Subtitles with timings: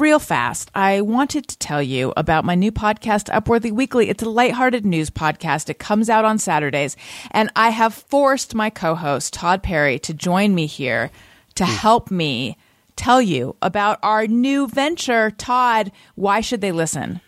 [0.00, 4.08] real fast, I wanted to tell you about my new podcast, Upworthy Weekly.
[4.08, 5.68] It's a lighthearted news podcast.
[5.68, 6.96] It comes out on Saturdays,
[7.30, 11.10] and I have forced my co-host Todd Perry to join me here
[11.56, 11.72] to hmm.
[11.72, 12.56] help me
[12.96, 15.30] tell you about our new venture.
[15.30, 17.20] Todd, why should they listen?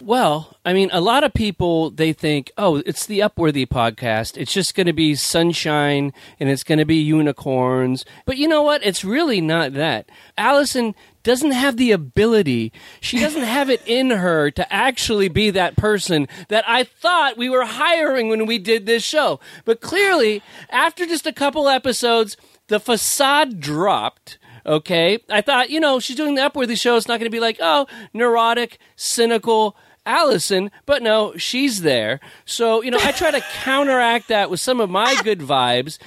[0.00, 4.36] Well, I mean, a lot of people they think, "Oh, it's the Upworthy podcast.
[4.36, 8.62] It's just going to be sunshine and it's going to be unicorns." But you know
[8.62, 8.84] what?
[8.84, 10.10] It's really not that.
[10.36, 12.72] Allison doesn't have the ability.
[13.00, 17.48] She doesn't have it in her to actually be that person that I thought we
[17.48, 19.40] were hiring when we did this show.
[19.64, 22.36] But clearly, after just a couple episodes,
[22.68, 24.38] the facade dropped.
[24.66, 25.20] Okay.
[25.30, 26.96] I thought, you know, she's doing the Upworthy show.
[26.96, 29.76] It's not going to be like, oh, neurotic, cynical
[30.06, 32.20] Allison, but no, she's there.
[32.44, 35.98] So, you know, I try to counteract that with some of my good vibes.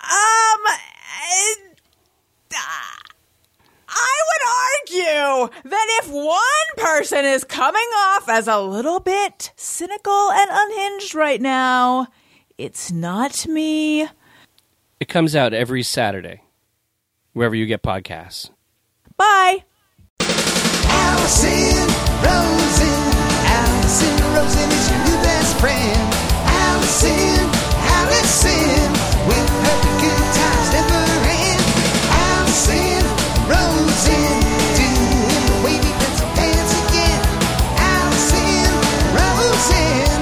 [0.00, 0.60] Um,
[3.96, 4.98] I would
[5.46, 11.14] argue that if one person is coming off as a little bit cynical and unhinged
[11.14, 12.08] right now,
[12.58, 14.08] it's not me.
[15.00, 16.42] It comes out every Saturday,
[17.32, 18.50] wherever you get podcasts.
[19.16, 19.64] Bye.
[21.02, 21.86] Allison
[22.22, 23.00] Rosen.
[23.58, 26.00] Allison Rosen is your new best friend.
[26.46, 27.40] Allison,
[27.98, 28.90] Allison,
[29.28, 31.64] her good times never end.
[32.28, 33.02] Allison
[33.50, 34.34] Rosen,
[34.78, 37.22] doing the wavy pencil dance again.
[37.78, 38.70] Allison
[39.18, 40.20] Rosen,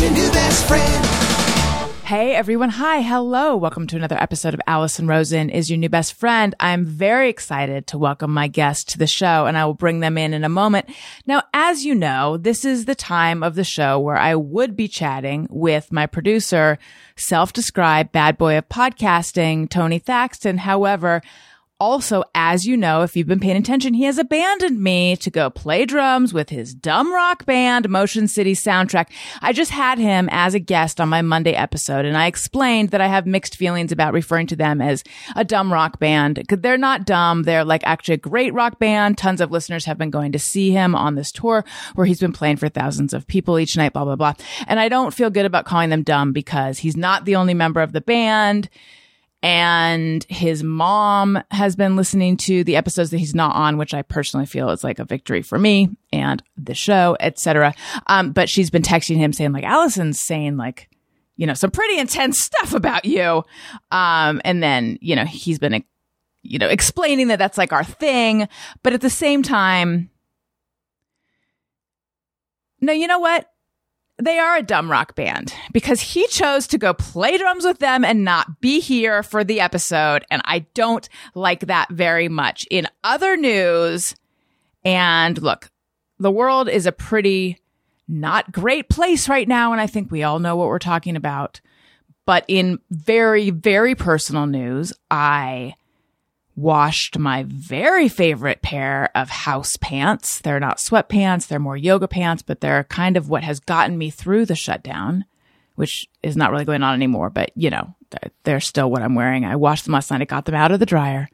[0.00, 1.19] your new best friend.
[2.10, 2.70] Hey everyone.
[2.70, 3.02] Hi.
[3.02, 3.54] Hello.
[3.56, 6.56] Welcome to another episode of Allison Rosen is your new best friend.
[6.58, 10.18] I'm very excited to welcome my guest to the show and I will bring them
[10.18, 10.88] in in a moment.
[11.24, 14.88] Now, as you know, this is the time of the show where I would be
[14.88, 16.78] chatting with my producer,
[17.14, 20.58] self-described bad boy of podcasting, Tony Thaxton.
[20.58, 21.22] However,
[21.80, 25.48] also, as you know, if you've been paying attention, he has abandoned me to go
[25.48, 29.06] play drums with his dumb rock band, Motion City Soundtrack.
[29.40, 33.00] I just had him as a guest on my Monday episode, and I explained that
[33.00, 35.02] I have mixed feelings about referring to them as
[35.34, 36.44] a dumb rock band.
[36.48, 37.44] They're not dumb.
[37.44, 39.16] They're like actually a great rock band.
[39.16, 42.32] Tons of listeners have been going to see him on this tour where he's been
[42.32, 44.34] playing for thousands of people each night, blah, blah, blah.
[44.66, 47.80] And I don't feel good about calling them dumb because he's not the only member
[47.80, 48.68] of the band
[49.42, 54.02] and his mom has been listening to the episodes that he's not on, which I
[54.02, 57.74] personally feel is like a victory for me and the show, etc.
[58.06, 60.90] Um, but she's been texting him saying like, Allison's saying like,
[61.36, 63.42] you know, some pretty intense stuff about you.
[63.90, 65.82] Um, and then, you know, he's been,
[66.42, 68.46] you know, explaining that that's like our thing.
[68.82, 70.10] But at the same time,
[72.82, 73.50] no, you know what?
[74.20, 78.04] They are a dumb rock band because he chose to go play drums with them
[78.04, 80.24] and not be here for the episode.
[80.30, 82.66] And I don't like that very much.
[82.70, 84.14] In other news,
[84.84, 85.70] and look,
[86.18, 87.58] the world is a pretty
[88.08, 89.72] not great place right now.
[89.72, 91.60] And I think we all know what we're talking about.
[92.26, 95.74] But in very, very personal news, I
[96.60, 100.40] washed my very favorite pair of house pants.
[100.40, 104.10] They're not sweatpants, they're more yoga pants, but they're kind of what has gotten me
[104.10, 105.24] through the shutdown,
[105.76, 107.94] which is not really going on anymore, but you know,
[108.44, 109.44] they're- still what I'm wearing.
[109.44, 111.28] I washed them last night, I got them out of the dryer,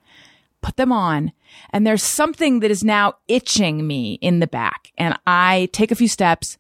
[0.60, 1.32] put them on,
[1.70, 4.92] and there's something that is now itching me in the back.
[4.96, 6.56] And I take a few steps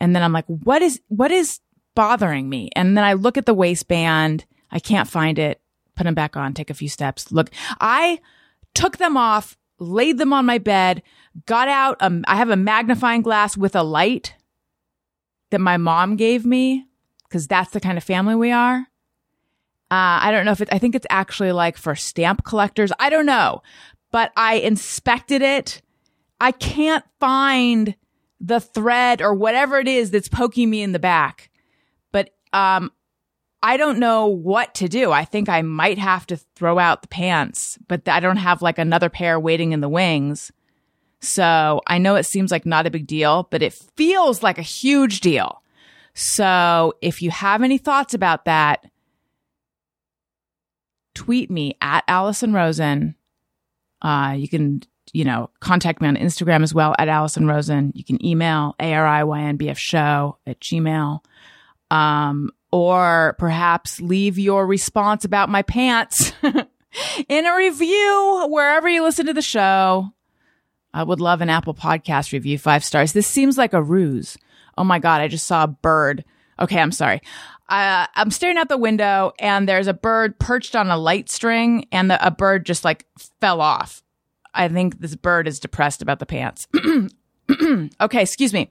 [0.00, 1.60] and then I'm like, what is, what is
[1.94, 2.70] bothering me?
[2.74, 4.44] And then I look at the waistband.
[4.70, 5.60] I can't find it.
[5.98, 7.32] Put them back on, take a few steps.
[7.32, 7.50] Look,
[7.80, 8.20] I
[8.72, 11.02] took them off, laid them on my bed,
[11.44, 11.96] got out.
[11.98, 14.36] Um, I have a magnifying glass with a light
[15.50, 16.86] that my mom gave me
[17.24, 18.86] because that's the kind of family we are.
[19.90, 22.92] Uh, I don't know if it, I think it's actually like for stamp collectors.
[23.00, 23.62] I don't know,
[24.12, 25.82] but I inspected it.
[26.40, 27.96] I can't find
[28.38, 31.50] the thread or whatever it is that's poking me in the back.
[32.12, 32.92] But, um,
[33.62, 35.10] I don't know what to do.
[35.10, 38.78] I think I might have to throw out the pants, but I don't have like
[38.78, 40.52] another pair waiting in the wings.
[41.20, 44.62] So I know it seems like not a big deal, but it feels like a
[44.62, 45.62] huge deal.
[46.14, 48.84] So if you have any thoughts about that,
[51.14, 53.16] tweet me at Allison Rosen.
[54.00, 57.92] Uh, you can, you know, contact me on Instagram as well at Allison Rosen.
[57.96, 61.20] You can email A-R-I-Y-N-B-F show at Gmail.
[61.90, 66.32] Um, or perhaps leave your response about my pants
[67.28, 70.12] in a review wherever you listen to the show.
[70.92, 73.12] I would love an Apple podcast review, five stars.
[73.12, 74.36] This seems like a ruse.
[74.76, 75.20] Oh my God.
[75.20, 76.24] I just saw a bird
[76.60, 77.20] Okay, I'm sorry.
[77.68, 81.86] Uh, I'm staring out the window and there's a bird perched on a light string
[81.92, 83.04] and the, a bird just like
[83.40, 84.02] fell off.
[84.54, 86.66] I think this bird is depressed about the pants.
[88.00, 88.70] okay, excuse me.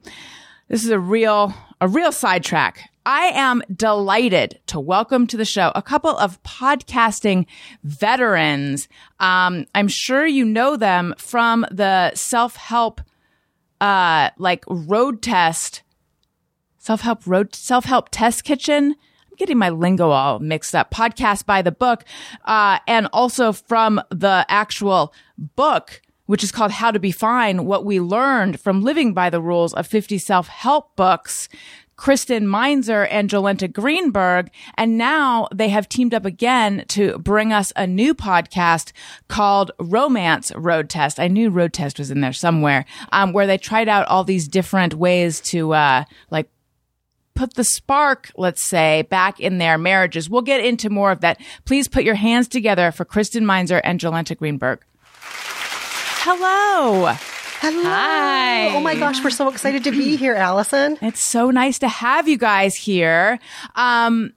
[0.68, 2.90] This is a real, a real sidetrack.
[3.10, 7.46] I am delighted to welcome to the show a couple of podcasting
[7.82, 8.86] veterans.
[9.18, 13.00] Um, I'm sure you know them from the self help,
[13.80, 15.80] uh, like road test,
[16.76, 18.94] self help road, self help test kitchen.
[19.30, 20.90] I'm getting my lingo all mixed up.
[20.90, 22.04] Podcast by the book,
[22.44, 27.86] uh, and also from the actual book which is called How to Be Fine, what
[27.86, 31.48] we learned from living by the rules of 50 self-help books.
[31.98, 34.50] Kristen Meinzer and Jolenta Greenberg.
[34.78, 38.92] And now they have teamed up again to bring us a new podcast
[39.28, 41.20] called Romance Road Test.
[41.20, 44.48] I knew Road Test was in there somewhere, um, where they tried out all these
[44.48, 46.48] different ways to, uh, like
[47.34, 50.30] put the spark, let's say, back in their marriages.
[50.30, 51.40] We'll get into more of that.
[51.64, 54.80] Please put your hands together for Kristen Meinzer and Jolenta Greenberg.
[56.22, 57.16] Hello.
[57.60, 57.82] Hello.
[57.82, 58.68] Hi.
[58.76, 60.96] Oh my gosh, we're so excited to be here, Allison.
[61.02, 63.38] It's so nice to have you guys here.
[63.74, 64.32] Um,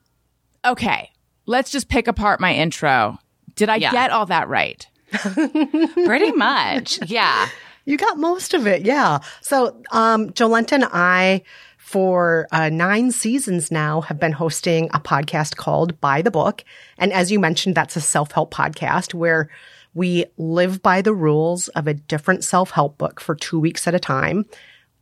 [0.65, 1.12] okay,
[1.45, 3.19] let's just pick apart my intro.
[3.56, 3.91] Did I Yeah.
[3.91, 4.85] get all that right?
[5.12, 7.00] Pretty much.
[7.09, 7.47] Yeah.
[7.85, 9.19] You got most of it, yeah.
[9.41, 11.44] So, um, Jolenta and I,
[11.77, 16.63] for uh, nine seasons now, have been hosting a podcast called By the Book.
[16.97, 19.50] And as you mentioned, that's a self help podcast where
[19.93, 23.95] we live by the rules of a different self help book for two weeks at
[23.95, 24.45] a time.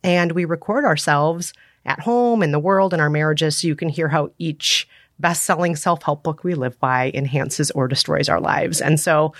[0.02, 1.52] And we record ourselves
[1.84, 4.88] at home, in the world, in our marriages, so you can hear how each
[5.18, 8.80] best selling self help book we live by enhances or destroys our lives.
[8.80, 9.34] And so,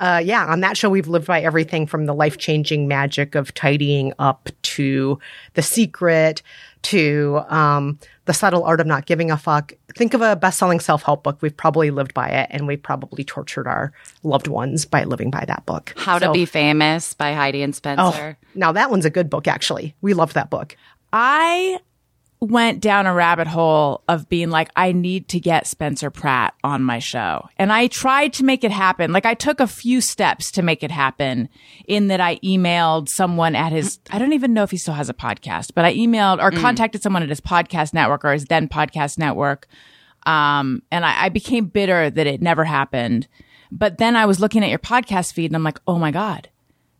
[0.00, 3.54] uh, yeah, on that show, we've lived by everything from the life changing magic of
[3.54, 5.18] tidying up to
[5.54, 6.42] the secret
[6.82, 9.72] to um, the subtle art of not giving a fuck.
[9.96, 11.38] Think of a best selling self help book.
[11.42, 13.92] We've probably lived by it and we've probably tortured our
[14.22, 15.94] loved ones by living by that book.
[15.96, 18.02] How to Be Famous by Heidi and Spencer.
[18.02, 18.38] Oh, Spencer.
[18.54, 19.94] now that one's a good book, actually.
[20.00, 20.76] We loved that book.
[21.12, 21.78] I
[22.44, 26.82] went down a rabbit hole of being like, I need to get Spencer Pratt on
[26.82, 27.48] my show.
[27.56, 29.12] And I tried to make it happen.
[29.12, 31.48] Like I took a few steps to make it happen
[31.86, 35.08] in that I emailed someone at his, I don't even know if he still has
[35.08, 38.68] a podcast, but I emailed or contacted someone at his podcast network or his then
[38.68, 39.66] podcast network.
[40.26, 43.28] Um, and I, I became bitter that it never happened.
[43.70, 46.48] But then I was looking at your podcast feed and I'm like, oh my God,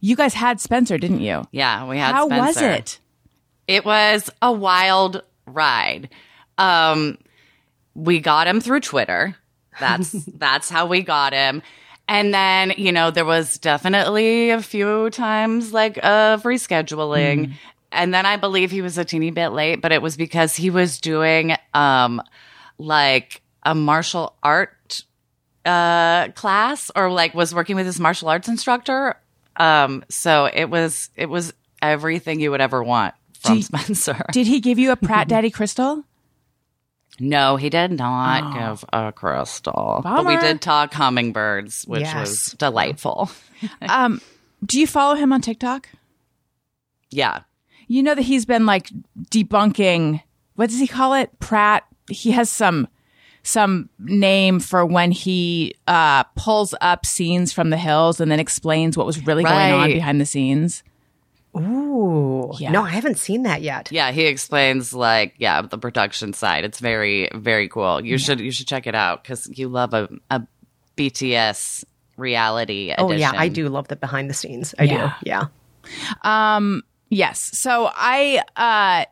[0.00, 1.44] you guys had Spencer, didn't you?
[1.50, 2.98] Yeah, we had How was it?
[3.66, 6.10] It was a wild ride.
[6.58, 7.18] Um,
[7.94, 9.36] we got him through Twitter.
[9.80, 11.62] That's that's how we got him.
[12.06, 17.54] And then, you know, there was definitely a few times like of rescheduling.
[17.90, 20.70] And then I believe he was a teeny bit late, but it was because he
[20.70, 22.20] was doing um
[22.76, 25.02] like a martial art
[25.64, 29.16] uh class or like was working with his martial arts instructor.
[29.56, 33.14] Um so it was it was everything you would ever want
[33.44, 34.24] from Do- Spencer.
[34.32, 36.04] Did he give you a Pratt Daddy Crystal?
[37.20, 40.00] No, he did not give a crystal.
[40.02, 42.14] But we did talk hummingbirds, which Yes.
[42.20, 43.30] was delightful.
[43.82, 44.20] Um,
[44.66, 45.88] do you follow him on TikTok?
[47.10, 47.42] Yeah.
[47.86, 48.90] You know that he's been like
[49.30, 50.22] debunking.
[50.56, 51.38] What does he call it?
[51.38, 51.84] Pratt.
[52.10, 52.88] He has some
[53.42, 58.96] some name for when he uh, pulls up scenes from the hills and then explains
[58.96, 60.82] what was really going on behind the scenes.
[61.56, 62.52] Ooh.
[62.58, 62.70] Yeah.
[62.72, 63.90] No, I haven't seen that yet.
[63.92, 66.64] Yeah, he explains like yeah, the production side.
[66.64, 68.04] It's very very cool.
[68.04, 70.42] You should you should check it out cuz you love a a
[70.96, 71.84] BTS
[72.16, 73.06] reality edition.
[73.10, 73.32] Oh, yeah.
[73.34, 74.74] I do love the behind the scenes.
[74.78, 75.14] I Yeah.
[75.22, 75.30] do.
[75.30, 75.44] Yeah.
[76.22, 76.82] Um.
[77.10, 77.50] Yes.
[77.58, 79.04] So I uh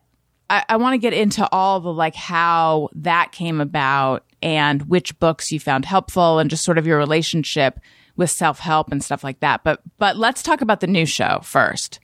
[0.50, 5.18] I, I want to get into all the like how that came about and which
[5.18, 7.78] books you found helpful and just sort of your relationship
[8.16, 9.64] with self-help and stuff like that.
[9.64, 12.00] But but let's talk about the new show first.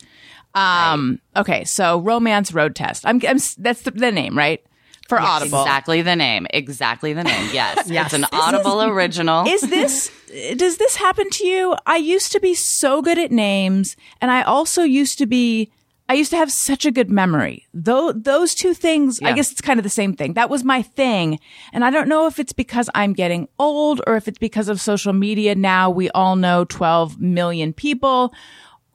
[0.54, 3.06] Um okay, so Romance Road Test.
[3.06, 4.64] I'm, I'm that's the, the name, right?
[5.08, 5.62] For Audible.
[5.62, 6.46] Exactly the name.
[6.50, 7.50] Exactly the name.
[7.52, 7.88] Yes.
[7.88, 8.12] Yes.
[8.12, 9.46] It's an Audible original.
[9.46, 10.10] Is this
[10.56, 11.74] does this happen to you?
[11.86, 15.72] I used to be so good at names and I also used to be
[16.10, 17.66] I used to have such a good memory.
[17.74, 20.34] Though those two things, I guess it's kind of the same thing.
[20.34, 21.38] That was my thing.
[21.72, 24.80] And I don't know if it's because I'm getting old or if it's because of
[24.80, 25.54] social media.
[25.54, 28.32] Now we all know 12 million people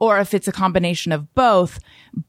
[0.04, 1.80] or if it's a combination of both.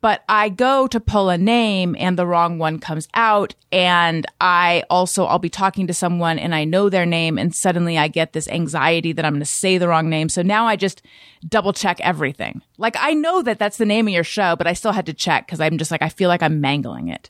[0.00, 3.56] But I go to pull a name and the wrong one comes out.
[3.72, 7.98] And I also, I'll be talking to someone and I know their name and suddenly
[7.98, 10.28] I get this anxiety that I'm going to say the wrong name.
[10.28, 11.02] So now I just
[11.48, 12.62] double check everything.
[12.78, 15.12] Like I know that that's the name of your show, but I still had to
[15.12, 17.28] check because I'm just like, I feel like I'm mangling it.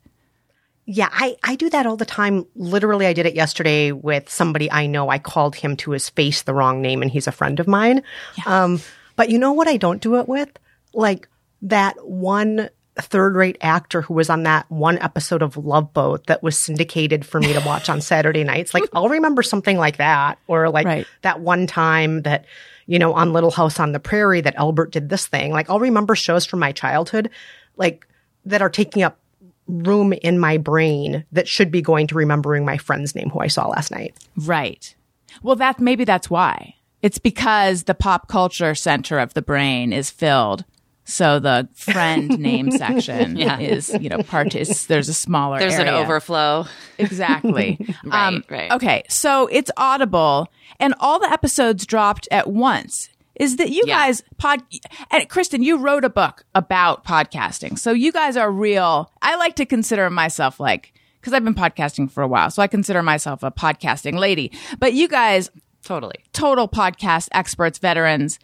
[0.85, 2.45] Yeah, I, I do that all the time.
[2.55, 5.09] Literally, I did it yesterday with somebody I know.
[5.09, 8.03] I called him to his face the wrong name and he's a friend of mine.
[8.45, 8.83] Um,
[9.17, 10.51] but you know what I don't do it with?
[10.93, 11.29] Like
[11.63, 12.69] that one
[13.01, 17.27] third rate actor who was on that one episode of Love Boat that was syndicated
[17.27, 18.73] for me to watch on Saturday nights.
[18.73, 21.07] Like I'll remember something like that or like Right.
[21.23, 22.45] that one time that,
[22.87, 25.51] you know, on Little House on the Prairie that Albert did this thing.
[25.51, 27.31] Like I'll remember shows from my childhood,
[27.77, 28.07] like
[28.45, 29.19] that are taking up
[29.67, 33.49] room in my brain that should be going to remembering my friend's name who I
[33.49, 34.15] saw last night.
[34.37, 34.95] Right.
[35.43, 36.77] Well, that maybe that's why.
[37.05, 40.65] It's because the pop culture center of the brain is filled.
[41.05, 43.59] So the friend name section Yeah.
[43.59, 46.65] is, you know, part is there's a smaller There's an overflow.
[46.99, 47.79] Exactly.
[48.05, 48.73] Right, um, right.
[48.73, 50.49] Okay, so it's Audible,
[50.81, 53.11] and all the episodes dropped at once.
[53.35, 54.07] Is that you Yeah.
[54.07, 54.63] guys pod?
[55.11, 59.11] And Kristen, you wrote a book about podcasting, so you guys are real.
[59.21, 62.67] I like to consider myself like because I've been podcasting for a while, so I
[62.67, 64.53] consider myself a podcasting lady.
[64.79, 65.51] But you guys,
[65.85, 66.25] Totally.
[66.33, 68.39] total podcast experts, veterans,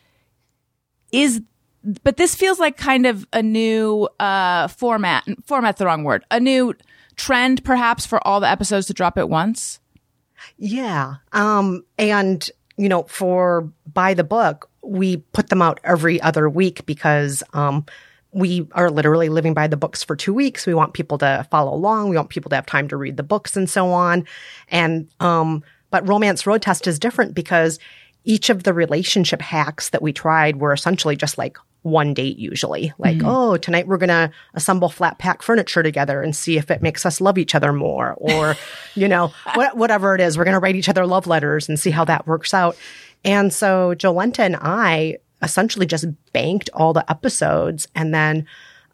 [1.13, 1.41] is
[2.03, 5.25] but this feels like kind of a new uh format.
[5.47, 6.25] Format's the wrong word.
[6.31, 6.75] A new
[7.17, 9.81] trend, perhaps, for all the episodes to drop at once.
[10.57, 11.17] Yeah.
[11.33, 16.87] Um, and, you know, for by the book, we put them out every other week
[16.87, 17.85] because, um,
[18.33, 20.67] we are literally living by the books for two weeks.
[20.67, 22.11] We want people to follow along.
[22.11, 24.25] We want people to have time to read the books and so on.
[24.69, 27.79] And, um, but Romance Road Test is different because
[28.25, 32.93] each of the relationship hacks that we tried were essentially just like one date usually.
[32.99, 33.27] Like, hmm.
[33.27, 37.07] oh, tonight we're going to assemble flat pack furniture together and see if it makes
[37.07, 38.15] us love each other more.
[38.19, 38.57] Or,
[38.95, 41.81] you know, what, whatever it is, we're going to write each other love letters and
[41.81, 42.77] see how that works out.
[43.25, 48.47] And so Jolenta and I essentially just banked all the episodes and then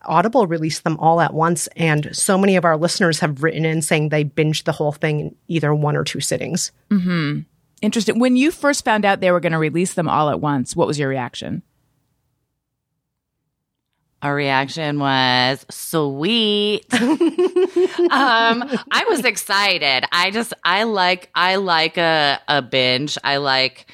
[0.06, 1.68] Audible released them all at once.
[1.76, 5.20] And so many of our listeners have written in saying they binged the whole thing
[5.20, 6.72] in either one or two sittings.
[7.82, 8.18] Interesting.
[8.18, 10.86] When you first found out they were going to release them all at once, what
[10.86, 11.62] was your reaction?
[14.22, 16.86] Our reaction was sweet.
[16.94, 17.00] um,
[18.10, 20.04] I was excited.
[20.10, 23.18] I just I like I like a a binge.
[23.22, 23.86] I like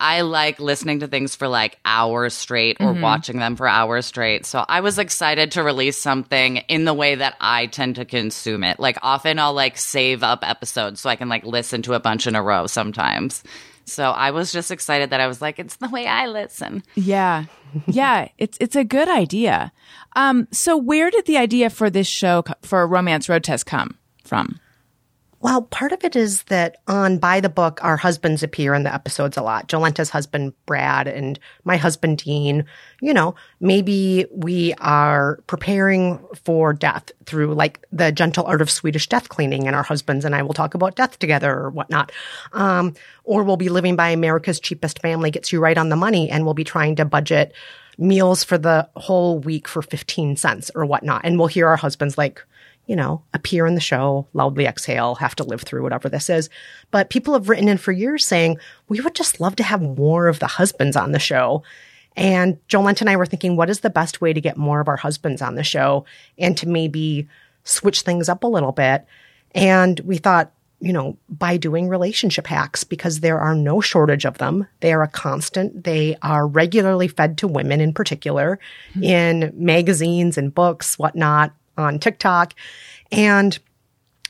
[0.00, 4.44] I like listening to things for like hours straight or watching them for hours straight.
[4.44, 8.64] So I was excited to release something in the way that I tend to consume
[8.64, 8.80] it.
[8.80, 12.26] Like often I'll like save up episodes so I can like listen to a bunch
[12.26, 13.44] in a row sometimes.
[13.86, 16.82] So I was just excited that I was like, it's the way I listen.
[16.94, 17.44] Yeah.
[17.86, 19.72] Yeah, it's it's a good idea.
[20.16, 24.58] Um so where did the idea for this show for Romance Road Test come from?
[25.44, 28.94] Well, part of it is that on By the Book, our husbands appear in the
[28.94, 29.68] episodes a lot.
[29.68, 32.64] Jolenta's husband, Brad, and my husband, Dean.
[33.02, 39.06] You know, maybe we are preparing for death through like the gentle art of Swedish
[39.06, 42.10] death cleaning, and our husbands and I will talk about death together or whatnot.
[42.54, 46.30] Um, or we'll be living by America's Cheapest Family Gets You Right on the Money,
[46.30, 47.52] and we'll be trying to budget
[47.98, 51.20] meals for the whole week for 15 cents or whatnot.
[51.22, 52.42] And we'll hear our husbands like,
[52.86, 56.50] you know, appear in the show, loudly exhale, have to live through whatever this is.
[56.90, 60.28] But people have written in for years saying, we would just love to have more
[60.28, 61.62] of the husbands on the show.
[62.16, 64.88] And Jolenta and I were thinking, what is the best way to get more of
[64.88, 66.04] our husbands on the show
[66.38, 67.26] and to maybe
[67.64, 69.04] switch things up a little bit?
[69.52, 74.36] And we thought, you know, by doing relationship hacks, because there are no shortage of
[74.38, 74.66] them.
[74.80, 75.84] They are a constant.
[75.84, 78.58] They are regularly fed to women in particular
[78.90, 79.02] mm-hmm.
[79.02, 82.54] in magazines and books, whatnot, on TikTok.
[83.12, 83.58] And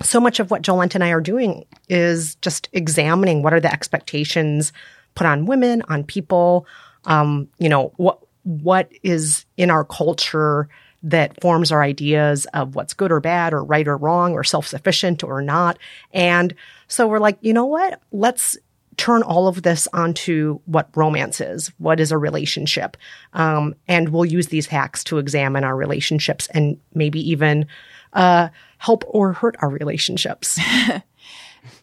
[0.03, 3.73] so much of what Jolent and I are doing is just examining what are the
[3.73, 4.73] expectations
[5.15, 6.67] put on women, on people,
[7.05, 10.69] um, you know, what what is in our culture
[11.03, 15.23] that forms our ideas of what's good or bad or right or wrong or self-sufficient
[15.23, 15.79] or not.
[16.13, 16.55] And
[16.89, 18.01] so we're like, you know what?
[18.11, 18.57] Let's
[18.97, 21.73] turn all of this onto what romance is.
[21.79, 22.97] What is a relationship?
[23.33, 27.67] Um, and we'll use these hacks to examine our relationships and maybe even
[28.13, 28.49] uh,
[28.79, 30.59] help or hurt our relationships.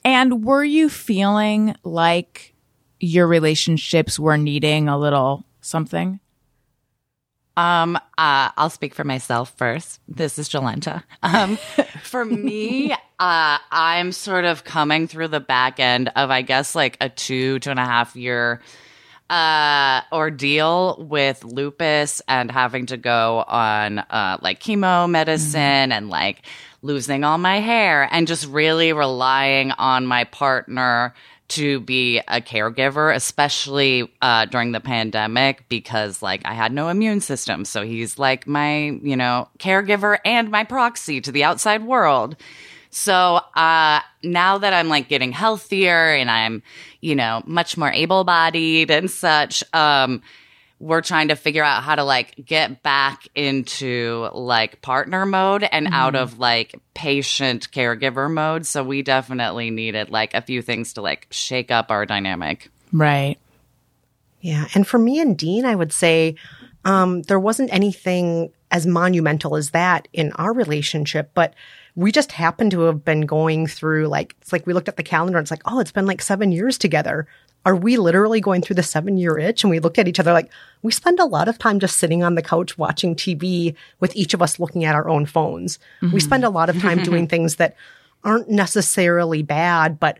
[0.03, 2.53] And were you feeling like
[3.00, 6.20] your relationships were needing a little something?
[7.58, 10.00] Um, uh, I'll speak for myself first.
[10.08, 11.03] This is Jolenta.
[11.22, 11.58] Um,
[12.03, 16.97] for me, uh, I'm sort of coming through the back end of, I guess, like
[16.99, 18.61] a two, two and a half year
[19.29, 26.41] uh ordeal with lupus and having to go on uh like chemo medicine and like
[26.81, 31.13] losing all my hair and just really relying on my partner
[31.47, 37.21] to be a caregiver especially uh during the pandemic because like I had no immune
[37.21, 37.63] system.
[37.63, 42.35] So he's like my you know caregiver and my proxy to the outside world
[42.91, 46.62] So uh, now that I'm like getting healthier and I'm,
[47.00, 50.21] you know, much more able bodied and such, um,
[50.79, 55.88] we're trying to figure out how to like get back into like partner mode and
[55.91, 58.65] out of like patient caregiver mode.
[58.65, 62.71] So we definitely needed like a few things to like shake up our dynamic.
[62.91, 63.38] Right.
[64.41, 64.67] Yeah.
[64.74, 66.36] And for me and Dean, I would say
[66.83, 71.53] um, there wasn't anything as monumental as that in our relationship, but
[71.95, 75.03] we just happened to have been going through like, it's like we looked at the
[75.03, 77.27] calendar and it's like, oh, it's been like seven years together.
[77.65, 79.63] Are we literally going through the seven year itch?
[79.63, 80.50] And we looked at each other like,
[80.81, 84.33] we spend a lot of time just sitting on the couch watching TV with each
[84.33, 85.77] of us looking at our own phones.
[86.01, 86.17] We mm-hmm.
[86.19, 87.75] spend a lot of time doing things that
[88.24, 90.17] aren't necessarily bad, but,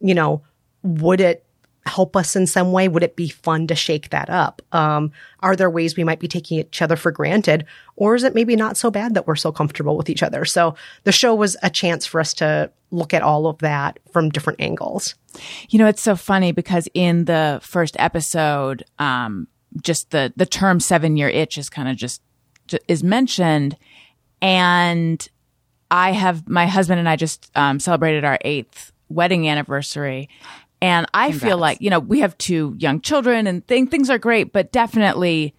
[0.00, 0.42] you know,
[0.82, 1.44] would it
[1.86, 2.88] help us in some way?
[2.88, 4.62] Would it be fun to shake that up?
[4.72, 7.64] Um, are there ways we might be taking each other for granted?
[7.96, 10.44] Or is it maybe not so bad that we're so comfortable with each other?
[10.44, 14.28] So the show was a chance for us to look at all of that from
[14.28, 15.14] different angles.
[15.70, 19.48] You know, it's so funny because in the first episode, um,
[19.80, 22.20] just the the term seven year itch is kind of just
[22.66, 23.76] ju- is mentioned,
[24.42, 25.26] and
[25.90, 30.28] I have my husband and I just um, celebrated our eighth wedding anniversary,
[30.82, 34.18] and I feel like you know we have two young children and thing, things are
[34.18, 35.54] great, but definitely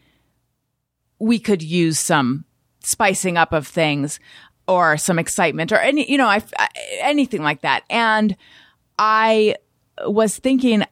[1.20, 2.46] we could use some
[2.82, 4.20] spicing up of things
[4.68, 6.70] or some excitement or any you know I, I-
[7.02, 7.84] anything like that.
[7.90, 8.36] And
[9.00, 9.56] i
[10.06, 10.84] was thinking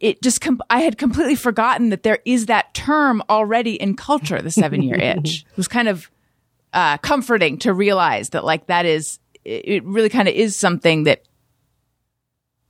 [0.00, 4.40] it just com- i had completely forgotten that there is that term already in culture
[4.42, 5.44] the seven year itch.
[5.50, 6.10] It was kind of
[6.72, 11.22] uh, comforting to realize that like that is it really kind of is something that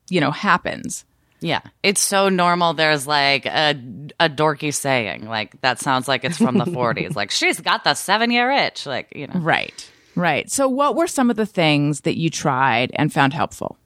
[0.08, 1.04] you know happens
[1.40, 1.60] Yeah.
[1.82, 2.72] It's so normal.
[2.74, 3.76] There's like a,
[4.18, 7.14] a dorky saying, like, that sounds like it's from the 40s.
[7.14, 8.86] Like, she's got the seven year itch.
[8.86, 9.38] Like, you know.
[9.40, 13.76] right right so what were some of the things that you tried and found helpful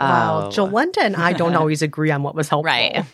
[0.00, 0.50] Wow.
[0.52, 2.64] Jolenta and I don't always agree on what was helpful.
[2.64, 3.04] Right.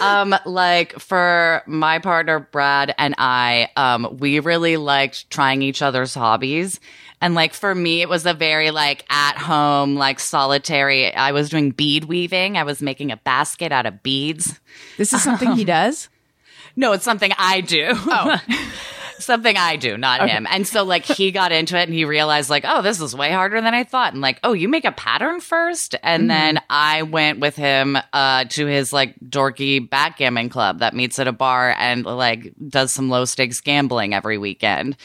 [0.00, 6.14] um, like for my partner Brad and I, um, we really liked trying each other's
[6.14, 6.78] hobbies.
[7.20, 11.14] And like for me, it was a very like at home, like solitary.
[11.14, 12.56] I was doing bead weaving.
[12.56, 14.60] I was making a basket out of beads.
[14.98, 16.08] this is something he does
[16.76, 17.88] No, it's something I do.
[17.92, 18.40] Oh.
[19.18, 20.46] something I do, not him.
[20.48, 23.32] And so like he got into it and he realized like, oh, this is way
[23.32, 24.12] harder than I thought.
[24.12, 25.94] And like, oh, you make a pattern first?
[26.02, 31.18] And then I went with him uh to his like dorky backgammon club that meets
[31.18, 34.96] at a bar and like does some low stakes gambling every weekend.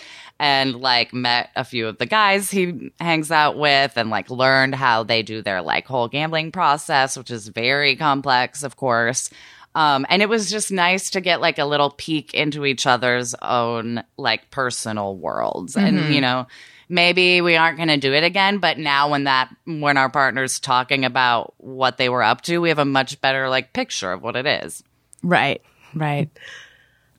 [0.44, 4.74] And like met a few of the guys he hangs out with and like learned
[4.74, 9.30] how they do their like whole gambling process, which is very complex, of course.
[9.76, 13.36] Um, and it was just nice to get like a little peek into each other's
[13.36, 15.78] own like personal worlds.
[15.78, 16.48] And, you know,
[16.90, 20.60] maybe we aren't going to do it again, but now when that, when our partner's
[20.60, 24.24] talking about what they were up to, we have a much better like picture of
[24.24, 24.84] what it is.
[25.24, 25.62] right
[25.94, 26.30] right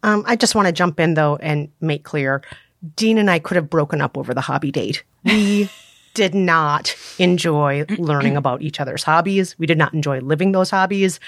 [0.04, 2.42] Um, I just want to jump in though and make clear
[2.96, 5.04] Dean and I could have broken up over the hobby date.
[5.24, 5.70] We
[6.14, 9.58] did not enjoy learning about each other's hobbies.
[9.58, 11.20] We did not enjoy living those hobbies.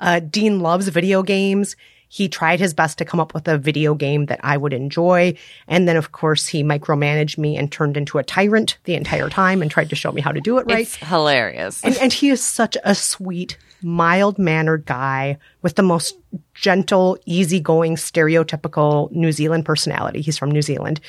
[0.00, 1.76] Uh, Dean loves video games.
[2.08, 5.34] He tried his best to come up with a video game that I would enjoy.
[5.66, 9.62] And then, of course, he micromanaged me and turned into a tyrant the entire time
[9.62, 10.80] and tried to show me how to do it right.
[10.80, 11.84] It's hilarious.
[11.84, 16.16] And, and he is such a sweet, mild mannered guy with the most
[16.54, 20.20] gentle, easygoing, stereotypical New Zealand personality.
[20.20, 21.00] He's from New Zealand.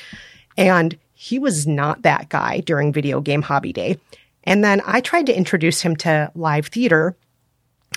[0.56, 3.98] And he was not that guy during video game hobby day.
[4.44, 7.16] And then I tried to introduce him to live theater.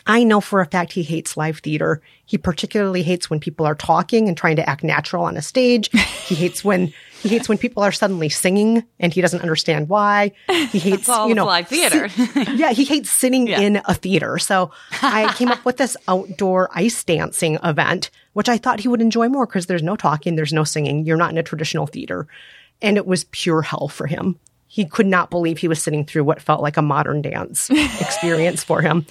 [0.06, 2.02] I know for a fact he hates live theater.
[2.26, 5.90] He particularly hates when people are talking and trying to act natural on a stage.
[6.24, 10.32] He hates when he hates when people are suddenly singing and he doesn't understand why.
[10.48, 12.08] He hates you know live theater.
[12.54, 14.38] yeah, he hates sitting in a theater.
[14.40, 19.02] So I came up with this outdoor ice dancing event, which I thought he would
[19.02, 21.06] enjoy more because there's no talking, there's no singing.
[21.06, 22.26] You're not in a traditional theater.
[22.82, 24.40] And it was pure hell for him.
[24.68, 28.64] He could not believe he was sitting through what felt like a modern dance experience
[28.64, 29.06] for him.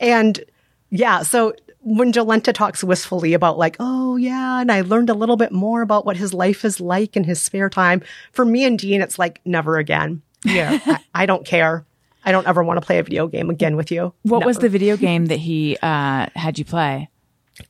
[0.00, 0.42] And
[0.90, 5.36] yeah, so when Jolenta talks wistfully about like, oh yeah, and I learned a little
[5.36, 8.02] bit more about what his life is like in his spare time.
[8.32, 10.22] For me and Dean, it's like never again.
[10.44, 11.84] Yeah, I, I don't care.
[12.24, 14.12] I don't ever want to play a video game again with you.
[14.22, 17.08] what was the video game that he uh had you play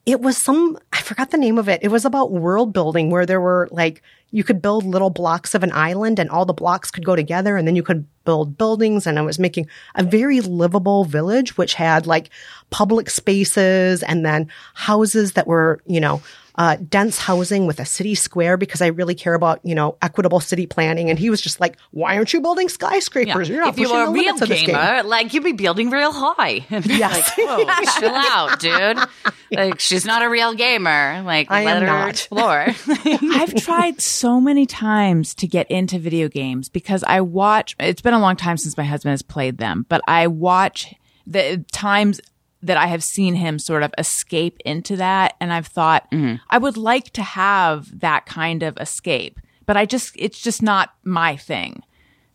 [0.07, 1.83] It was some, I forgot the name of it.
[1.83, 5.63] It was about world building where there were like, you could build little blocks of
[5.63, 9.07] an island and all the blocks could go together and then you could build buildings.
[9.07, 12.29] And I was making a very livable village, which had like
[12.71, 16.21] public spaces and then houses that were, you know,
[16.59, 20.41] uh, dense housing with a city square because I really care about, you know, equitable
[20.41, 21.09] city planning.
[21.09, 23.49] And he was just like, why aren't you building skyscrapers?
[23.49, 25.53] You're not if you pushing were a real limits of this game." like you'd be
[25.53, 26.67] building real high.
[26.89, 27.39] Yes.
[27.39, 28.99] like, whoa, chill out, dude.
[29.51, 31.23] Like she's not a real gamer.
[31.25, 32.11] Like I let am her not.
[32.11, 32.67] explore.
[33.33, 38.13] I've tried so many times to get into video games because I watch, it's been
[38.13, 40.95] a long time since my husband has played them, but I watch
[41.27, 42.21] the times
[42.63, 45.35] that I have seen him sort of escape into that.
[45.41, 46.09] And I've thought,
[46.51, 50.95] I would like to have that kind of escape, but I just, it's just not
[51.05, 51.83] my thing.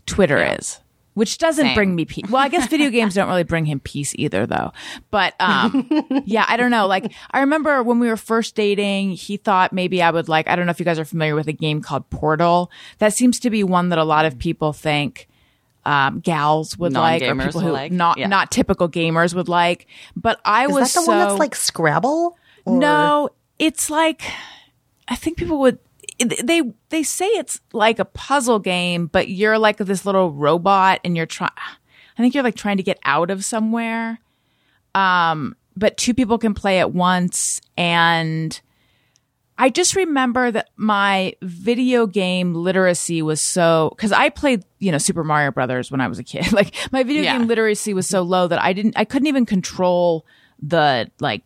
[0.05, 0.79] Twitter is.
[1.13, 1.75] Which doesn't Same.
[1.75, 2.25] bring me peace.
[2.27, 4.71] Well, I guess video games don't really bring him peace either, though.
[5.12, 5.88] But um,
[6.25, 6.88] yeah, I don't know.
[6.88, 10.55] Like, I remember when we were first dating, he thought maybe I would like, I
[10.55, 12.71] don't know if you guys are familiar with a game called Portal.
[12.97, 15.27] That seems to be one that a lot of people think
[15.86, 17.91] um, gals would like, or people who like.
[17.91, 18.28] not Yeah.
[18.28, 19.88] not typical gamers would like.
[20.15, 22.38] But I Is was that the so one that's like Scrabble?
[22.65, 24.22] Or- no, it's like
[25.08, 25.80] I think people would
[26.19, 31.17] they they say it's like a puzzle game, but you're like this little robot and
[31.17, 31.52] you're trying
[32.17, 34.19] I think you're like trying to get out of somewhere.
[34.96, 38.60] Um but two people can play at once and
[39.58, 44.98] I just remember that my video game literacy was so because I played, you know,
[44.98, 46.52] Super Mario Brothers when I was a kid.
[46.54, 47.38] Like my video Yeah.
[47.38, 50.26] game literacy was so low that I didn't, I couldn't even control
[50.62, 51.44] the like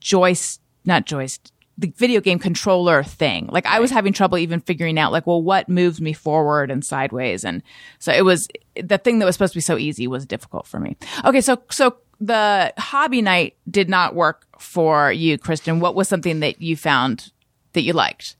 [0.00, 3.48] joist, not joist, the video game controller thing.
[3.52, 6.84] Like I was having trouble even figuring out like, well, what moves me forward and
[6.84, 7.62] sideways, and
[7.98, 8.48] so it was
[8.82, 10.96] the thing that was supposed to be so easy was difficult for me.
[11.24, 15.80] Okay, so so the hobby night did not work for you, Kristen.
[15.80, 17.32] What was something that you found
[17.72, 18.36] that you liked?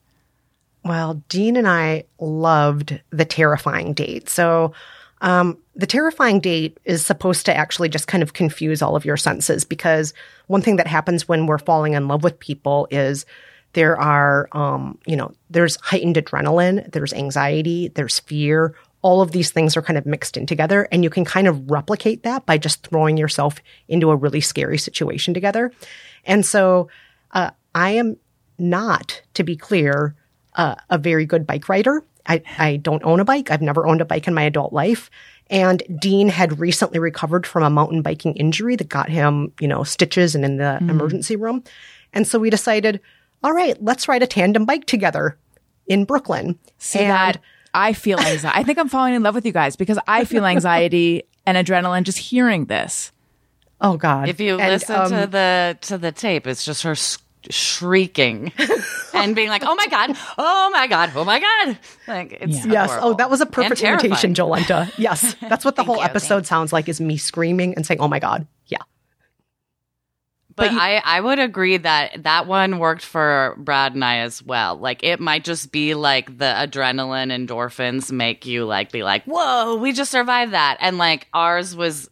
[0.85, 4.29] Well, Dean and I loved the terrifying date.
[4.29, 4.73] So,
[5.21, 9.17] um, the terrifying date is supposed to actually just kind of confuse all of your
[9.17, 10.15] senses because
[10.47, 13.25] one thing that happens when we're falling in love with people is
[13.73, 18.75] there are, um, you know, there's heightened adrenaline, there's anxiety, there's fear.
[19.03, 21.71] All of these things are kind of mixed in together, and you can kind of
[21.71, 25.73] replicate that by just throwing yourself into a really scary situation together.
[26.27, 26.89] And so,
[27.33, 28.17] uh, I am
[28.59, 30.15] not, to be clear,
[30.55, 32.05] uh, a very good bike rider.
[32.27, 33.51] I, I don't own a bike.
[33.51, 35.11] I've never owned a bike in my adult life.
[35.49, 39.85] And Dean had recently recovered from a mountain biking injury that got him, you know,
[39.85, 41.63] stitches and in the emergency room.
[42.13, 43.01] And so we decided,
[43.45, 45.39] all right, let's ride a tandem bike together
[45.87, 46.59] in Brooklyn.
[46.79, 47.41] See and that
[47.75, 48.59] I feel anxiety.
[48.59, 52.03] I think I'm falling in love with you guys because I feel anxiety and adrenaline
[52.03, 53.13] just hearing this.
[53.81, 54.29] Oh God.
[54.29, 57.19] If you And, listen um, to the to the tape, it's just her s-
[57.51, 58.53] shrieking
[59.15, 60.17] and being like, "Oh my god!
[60.39, 61.13] Oh my god!
[61.15, 62.73] Oh my god!" Like it's Yeah.
[62.73, 62.99] Yes.
[63.01, 64.91] Oh, that was a perfect imitation, Jolenta.
[64.99, 65.35] Yes.
[65.41, 68.19] That's what the whole you, episode sounds like is me screaming and saying, oh my
[68.19, 68.47] God.
[70.57, 74.77] But, I, I would agree that that one worked for Brad and I as well.
[74.77, 79.77] Like it might just be like the adrenaline endorphins make you like be like, whoa,
[79.77, 80.79] we just survived that.
[80.81, 82.09] And like ours was,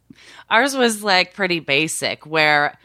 [0.51, 2.77] ours was like pretty basic where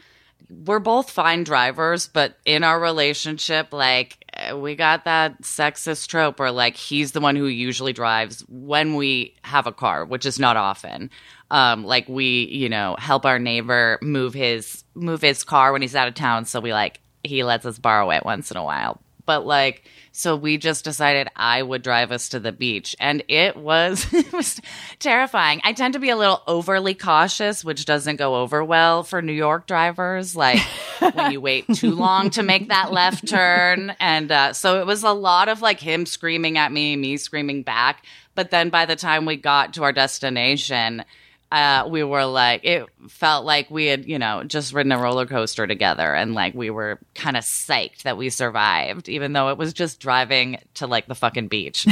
[0.48, 6.38] we're both fine drivers, but in our relationship, like eh, we got that sexist trope
[6.38, 10.38] where like he's the one who usually drives when we have a car, which is
[10.38, 11.10] not often.
[11.50, 15.96] Um, like we, you know, help our neighbor move his move his car when he's
[15.96, 19.00] out of town, so we like he lets us borrow it once in a while.
[19.26, 23.56] But like, so we just decided I would drive us to the beach, and it
[23.56, 24.60] was it was
[24.98, 25.60] terrifying.
[25.62, 29.32] I tend to be a little overly cautious, which doesn't go over well for New
[29.32, 30.34] York drivers.
[30.34, 30.58] Like
[30.98, 35.04] when you wait too long to make that left turn, and uh, so it was
[35.04, 38.04] a lot of like him screaming at me, me screaming back.
[38.34, 41.04] But then by the time we got to our destination,
[41.52, 45.26] uh, we were like, it felt like we had, you know, just ridden a roller
[45.26, 46.14] coaster together.
[46.14, 50.00] And like we were kind of psyched that we survived, even though it was just
[50.00, 51.86] driving to like the fucking beach.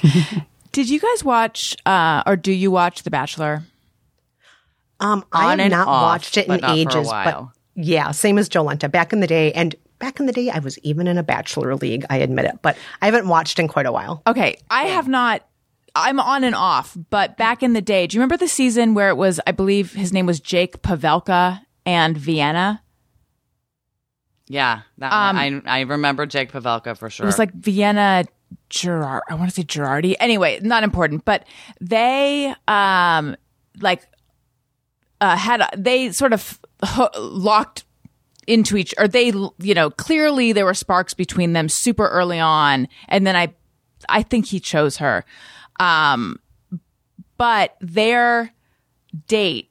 [0.72, 3.64] Did you guys watch uh, or do you watch The Bachelor?
[5.00, 8.90] Um, I have not off, watched it in not ages, but yeah, same as Jolenta
[8.90, 9.52] back in the day.
[9.52, 12.04] And back in the day, I was even in a bachelor league.
[12.10, 14.22] I admit it, but I haven't watched in quite a while.
[14.26, 15.42] Okay, I have not.
[15.98, 19.08] I'm on and off, but back in the day, do you remember the season where
[19.08, 19.40] it was?
[19.46, 22.82] I believe his name was Jake Pavelka and Vienna.
[24.46, 24.82] yeah.
[24.98, 27.24] That Um, I, I remember Jake Pavelka for sure.
[27.24, 28.24] It was like Vienna
[28.70, 29.22] Gerard.
[29.28, 30.14] I want to say Girardi.
[30.20, 31.44] Anyway, not important, but
[31.80, 33.36] they um
[33.80, 34.06] like
[35.20, 37.84] uh, had a- they sort of ho- locked
[38.46, 39.26] into each or they
[39.58, 43.52] you know clearly there were sparks between them super early on and then i
[44.08, 45.22] i think he chose her
[45.78, 46.38] um
[47.36, 48.52] but their
[49.26, 49.70] date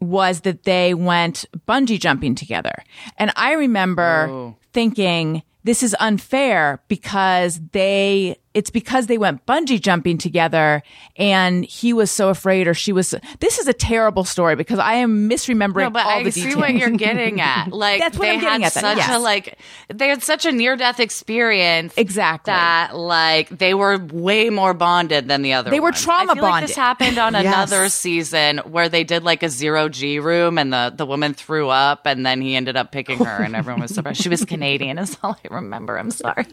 [0.00, 2.84] was that they went bungee jumping together.
[3.16, 10.18] And i remember thinking this is unfair because they it's because they went bungee jumping
[10.18, 10.82] together
[11.16, 14.94] and he was so afraid or she was this is a terrible story because I
[14.94, 16.56] am misremembering No, but all I the see details.
[16.60, 17.68] what you're getting at.
[17.72, 19.58] Like That's what they I'm getting had at then, such a like
[19.94, 21.94] they had such a near death experience.
[21.96, 22.50] Exactly.
[22.52, 25.70] That like they were way more bonded than the other.
[25.70, 26.02] They were ones.
[26.02, 26.68] trauma I feel Like bonded.
[26.70, 27.46] this happened on Yes.
[27.70, 31.68] another season where they did like a zero G room and the the woman threw
[31.68, 34.20] up and then he ended up picking her and everyone was surprised.
[34.20, 35.96] She was Canadian is all I remember.
[35.96, 36.46] I'm sorry.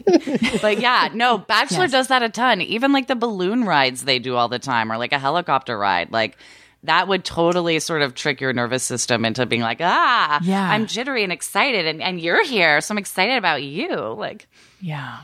[0.62, 2.60] but yeah, no, Bachelor does that a ton.
[2.60, 6.12] Even like the balloon rides they do all the time or like a helicopter ride.
[6.12, 6.36] Like
[6.82, 10.70] that would totally sort of trick your nervous system into being like, ah, Yeah.
[10.70, 12.82] I'm jittery and excited and, and you're here.
[12.82, 13.96] So I'm excited about you.
[13.96, 14.46] Like,
[14.82, 15.20] Yeah.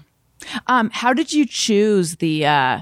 [0.67, 2.81] Um, how did you choose the, uh,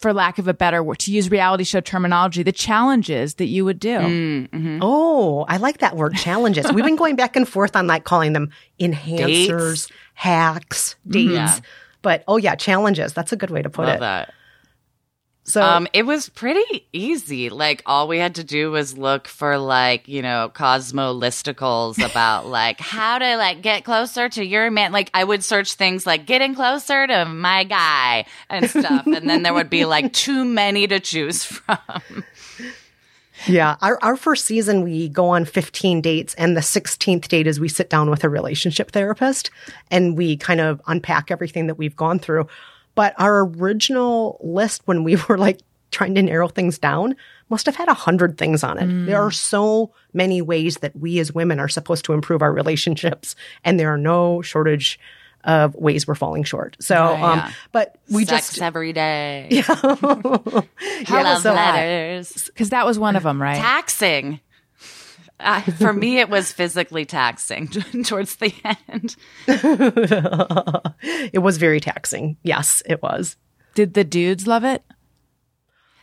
[0.00, 3.64] for lack of a better word, to use reality show terminology, the challenges that you
[3.64, 3.96] would do?
[3.96, 6.70] mm-hmm Oh, I like that word challenges.
[6.72, 11.30] We've been going back and forth on like calling them enhancers, hacks, dates.
[11.32, 11.58] Yeah.
[12.02, 13.12] But oh yeah, challenges.
[13.12, 14.00] That's a good way to put love it.
[14.00, 14.34] that.
[15.44, 17.50] So Um, it was pretty easy.
[17.50, 22.46] Like all we had to do was look for like, you know, Cosmo listicles about
[22.60, 24.92] like how to like get closer to your man.
[24.92, 29.06] Like I would search things like getting closer to my guy and stuff.
[29.06, 32.24] and then there would be like too many to choose from.
[33.46, 37.60] Yeah, our our first season we go on 15 dates and the 16th date is
[37.60, 39.50] we sit down with a relationship therapist
[39.90, 42.46] and we kind of unpack everything that we've gone through.
[42.94, 47.14] But our original list when we were like trying to narrow things down
[47.50, 49.06] must have had a hundred things on it.
[49.06, 53.36] There are so many ways that we as women are supposed to improve our relationships
[53.62, 54.98] and there are no shortage
[55.44, 56.76] of ways we're falling short.
[56.80, 57.52] So, um, yeah.
[57.72, 59.48] but we Sex just, every day.
[59.50, 59.64] yeah,
[60.02, 62.44] Love so- letters.
[62.46, 63.56] Because that was one of them, right?
[63.56, 64.40] Taxing.
[65.40, 67.66] Uh, for me, it was physically taxing
[68.04, 68.54] towards the
[68.88, 69.16] end.
[71.32, 72.36] it was very taxing.
[72.44, 73.36] Yes, it was.
[73.74, 74.84] Did the dudes love it?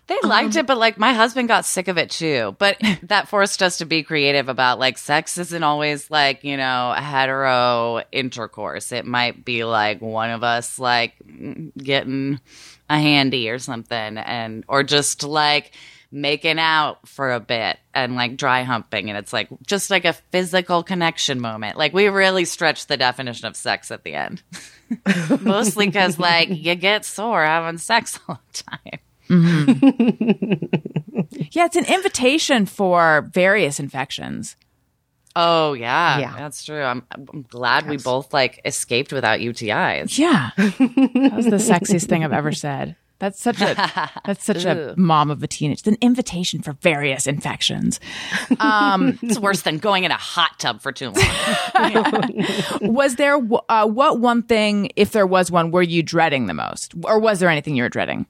[0.09, 2.55] They liked Um, it, but like my husband got sick of it too.
[2.57, 6.93] But that forced us to be creative about like sex isn't always like, you know,
[6.97, 8.91] hetero intercourse.
[8.91, 11.13] It might be like one of us like
[11.77, 12.39] getting
[12.89, 15.73] a handy or something and or just like
[16.11, 20.13] making out for a bit and like dry humping and it's like just like a
[20.13, 21.77] physical connection moment.
[21.77, 24.41] Like we really stretched the definition of sex at the end.
[25.41, 28.99] Mostly cuz like you get sore having sex all the time.
[31.51, 34.55] Yeah, it's an invitation for various infections.
[35.35, 36.35] Oh yeah, Yeah.
[36.37, 36.81] that's true.
[36.81, 40.17] I'm, I'm glad we both like escaped without UTIs.
[40.17, 40.49] Yeah.
[40.57, 42.95] that was the sexiest thing I've ever said.
[43.19, 43.75] That's such a
[44.25, 45.79] that's such a mom of a teenage.
[45.79, 47.99] It's an invitation for various infections.
[49.21, 52.33] It's worse than going in a hot tub for too long.
[52.81, 53.39] Was there
[53.69, 57.39] uh, what one thing, if there was one, were you dreading the most, or was
[57.39, 58.25] there anything you were dreading?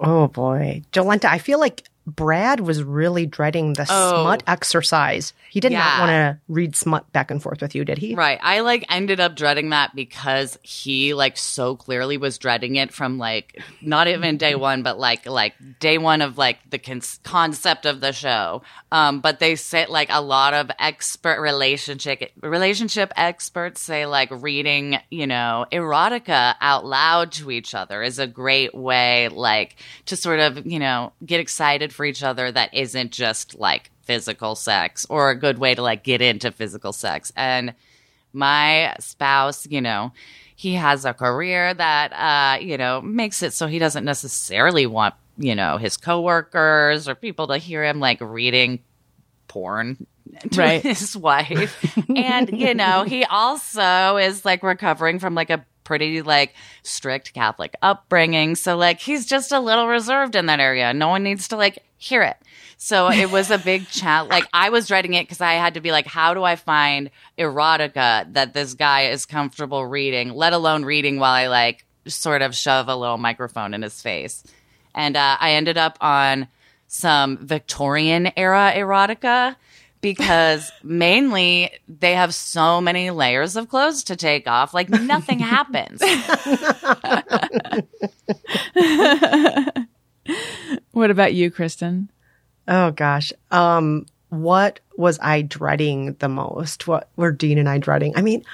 [0.00, 0.82] Oh boy.
[0.92, 1.84] Jolenta, I feel like
[2.16, 4.22] Brad was really dreading the Oh.
[4.22, 5.32] smut exercise.
[5.50, 8.14] He did not want to read smut back and forth with you, did he?
[8.14, 8.38] right.
[8.42, 13.18] I like ended up dreading that because he like so clearly was dreading it from
[13.18, 17.84] like not even day one, but like like day one of like the con- concept
[17.86, 18.62] of the show.
[18.90, 24.98] Um, but they say like a lot of expert relationship relationship experts say like reading
[25.10, 30.40] you know erotica out loud to each other is a great way like to sort
[30.40, 35.30] of you know get excited for each other that isn't just like physical sex or
[35.30, 37.74] a good way to like get into physical sex and
[38.32, 40.12] my spouse, you know,
[40.54, 45.14] he has a career that, uh, you know, makes it so he doesn't necessarily want,
[45.38, 48.78] you know, his coworkers or people to hear him like reading
[49.48, 50.06] porn
[50.52, 50.82] to Right.
[50.82, 51.84] his wife.
[52.14, 57.74] and, you know, he also is like recovering from like a pretty like strict Catholic
[57.80, 58.54] upbringing.
[58.56, 60.92] So like he's just a little reserved in that area.
[60.92, 62.36] No one needs to like hear it.
[62.76, 64.30] So it was a big challenge.
[64.30, 67.10] Like I was dreading it because I had to be like, how do I find
[67.38, 72.54] erotica that this guy is comfortable reading, let alone reading while I like sort of
[72.54, 74.44] shove a little microphone in his face.
[74.94, 76.48] And uh, I ended up on
[76.86, 79.56] some Victorian era erotica
[80.00, 86.00] because mainly they have so many layers of clothes to take off, like nothing happens.
[90.92, 92.10] What about you, Kristen?
[92.66, 93.32] Oh gosh.
[93.50, 96.86] Um, what was I dreading the most?
[96.86, 98.14] What were Dean and I dreading?
[98.16, 98.44] I mean,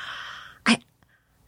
[0.67, 0.79] I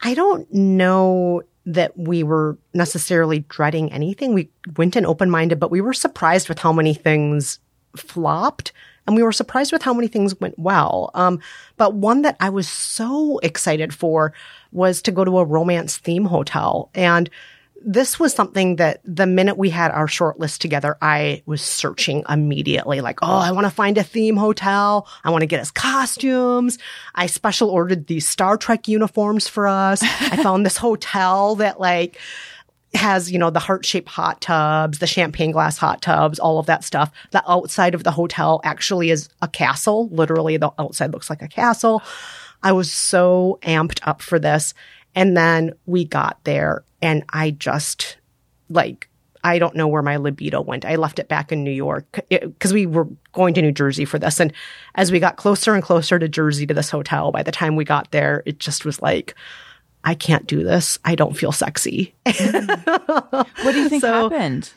[0.01, 4.35] I don't know that we were necessarily dreading anything.
[4.35, 7.59] We went in open minded, but we were surprised with how many things
[7.97, 8.73] flopped
[9.07, 11.11] and we were surprised with how many things went well.
[11.15, 11.41] Um,
[11.77, 14.33] but one that I was so excited for
[14.73, 16.91] was to go to a romance theme hotel.
[16.95, 17.31] And
[17.85, 22.25] this was something that the minute we had our short list together, I was searching
[22.29, 23.01] immediately.
[23.01, 25.07] Like, oh, I want to find a theme hotel.
[25.23, 26.79] I want to get us costumes.
[27.15, 30.03] I special ordered these Star Trek uniforms for us.
[30.03, 32.19] I found this hotel that like
[32.95, 36.67] has, you know, the heart shaped hot tubs, the champagne glass hot tubs, all of
[36.67, 37.11] that stuff.
[37.31, 40.09] The outside of the hotel actually is a castle.
[40.11, 42.03] Literally, the outside looks like a castle.
[42.63, 44.75] I was so amped up for this.
[45.15, 48.19] And then we got there and I just
[48.69, 49.09] like,
[49.43, 50.85] I don't know where my libido went.
[50.85, 54.19] I left it back in New York because we were going to New Jersey for
[54.19, 54.41] this.
[54.41, 54.53] And
[54.97, 57.85] as we got closer and closer to Jersey to this hotel, by the time we
[57.85, 59.35] got there, it just was like,
[60.07, 60.99] I can't do this.
[61.05, 62.15] I don't feel sexy.
[62.25, 64.73] What do you think So- happened?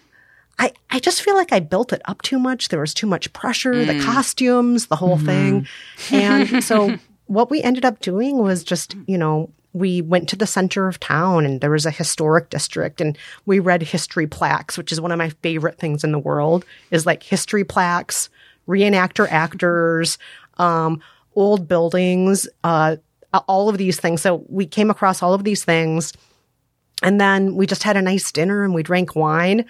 [0.62, 2.68] I, I just feel like I built it up too much.
[2.68, 5.66] There was too much pressure, the costumes, the whole thing.
[6.12, 10.46] And so what we ended up doing was just, you know, we went to the
[10.48, 14.92] center of town and there was a historic district and we read history plaques, which
[14.92, 18.30] is one of my favorite things in the world is like history plaques,
[18.68, 20.18] reenactor actors,
[20.58, 21.00] um,
[21.36, 22.98] old buildings, uh,
[23.34, 24.22] all of these things.
[24.22, 26.14] So we came across all of these things.
[27.02, 29.66] And then we just had a nice dinner and we drank wine.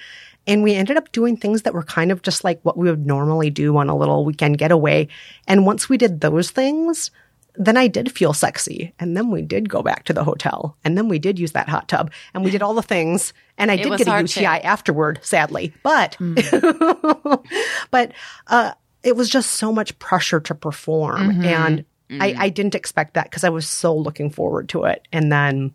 [0.48, 3.06] And we ended up doing things that were kind of just like what we would
[3.06, 5.08] normally do on a little weekend getaway.
[5.48, 7.12] And once we did those things,
[7.56, 8.94] then I did feel sexy.
[9.00, 10.78] And then we did go back to the hotel.
[10.84, 12.12] And then we did use that hot tub.
[12.34, 13.34] And we did all the things.
[13.58, 15.74] And I did get a UTI afterward, sadly.
[15.84, 16.18] But,
[17.92, 18.14] but,
[18.48, 18.72] uh,
[19.04, 21.42] it was just so much pressure to perform.
[21.46, 22.36] And I, mm.
[22.38, 25.08] I didn't expect that because I was so looking forward to it.
[25.12, 25.74] And then,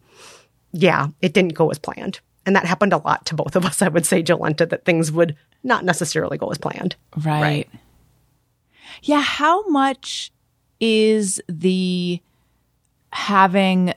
[0.73, 2.21] yeah, it didn't go as planned.
[2.47, 5.13] And that happened a lot to both of us, I would say, Jolenta, that things
[5.13, 6.97] would not necessarily go as planned.
[7.17, 7.41] Right.
[7.41, 7.71] Right.
[9.03, 9.23] Yeah.
[9.23, 10.33] How much
[10.81, 12.21] is the
[13.13, 13.95] having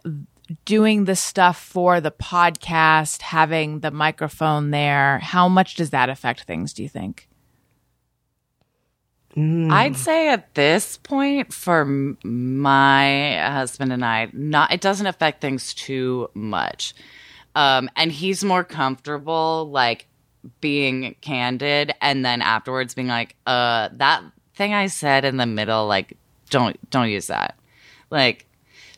[0.66, 6.44] doing the stuff for the podcast, having the microphone there, how much does that affect
[6.44, 7.28] things, do you think?
[9.38, 15.74] I'd say at this point for my husband and I, not it doesn't affect things
[15.74, 16.94] too much.
[17.56, 20.08] Um, and he's more comfortable like
[20.62, 24.24] being candid and then afterwards being like, uh, that
[24.56, 26.18] thing I said in the middle, like,
[26.50, 27.58] don't don't use that.
[28.10, 28.46] Like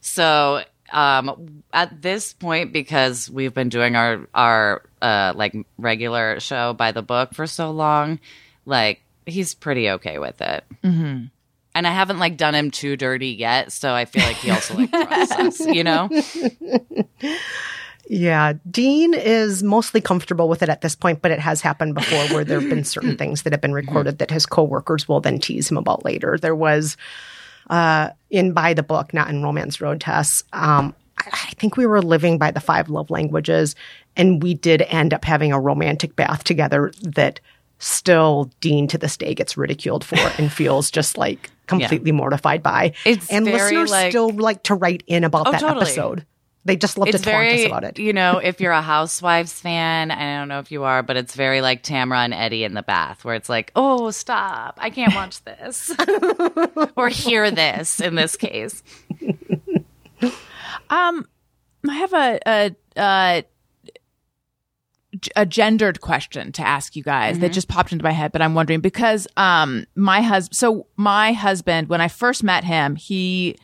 [0.02, 6.73] so um at this point because we've been doing our our uh like regular show
[6.73, 8.19] by the book for so long,
[8.65, 10.63] like he's pretty okay with it.
[10.84, 11.26] Mm-hmm.
[11.76, 14.76] And I haven't like done him too dirty yet, so I feel like he also
[14.76, 16.10] like trusts us, you know?
[18.12, 22.26] Yeah, Dean is mostly comfortable with it at this point, but it has happened before
[22.30, 25.38] where there have been certain things that have been recorded that his coworkers will then
[25.38, 26.36] tease him about later.
[26.36, 26.98] There was
[27.70, 30.44] uh, in By the Book, not in Romance Road Tests.
[30.54, 33.76] Um, I I think we were living by the five love languages,
[34.15, 37.39] and we did end up having a romantic bath together that
[37.80, 42.94] still Dean to this day gets ridiculed for and feels just like completely mortified by.
[43.06, 45.82] It's and very, listeners like- still like to write in about Oh, that totally.
[45.88, 46.26] episode.
[46.65, 48.00] They just love it's to taunt us about it.
[48.00, 51.34] you know, if you're a Housewives fan, I don't know if you are, but it's
[51.34, 55.15] very like Tamra and Eddie in the bath, where it's like, oh, stop, I can't
[55.15, 55.89] watch this
[56.98, 58.84] or hear this in this case.
[60.89, 61.28] Um,
[61.88, 63.44] I have a a a,
[65.36, 68.53] a gendered question to ask you guys that just popped into my head, but I'm
[68.53, 73.58] wondering because um my husband, so my husband, when I first met him, he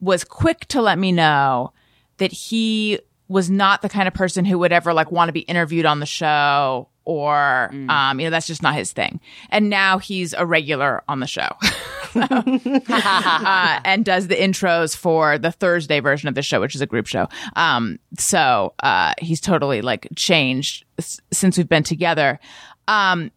[0.00, 1.72] was quick to let me know
[2.18, 5.40] that he was not the kind of person who would ever like want to be
[5.40, 9.18] interviewed on the show or um you know that's just not his thing
[9.48, 11.48] and now he's a regular on the show
[12.14, 16.86] uh, and does the intros for the Thursday version of the show, which is a
[16.86, 17.28] group show.
[17.54, 22.38] Um, so uh, he's totally like changed s- since we've been together.
[22.86, 23.30] Um,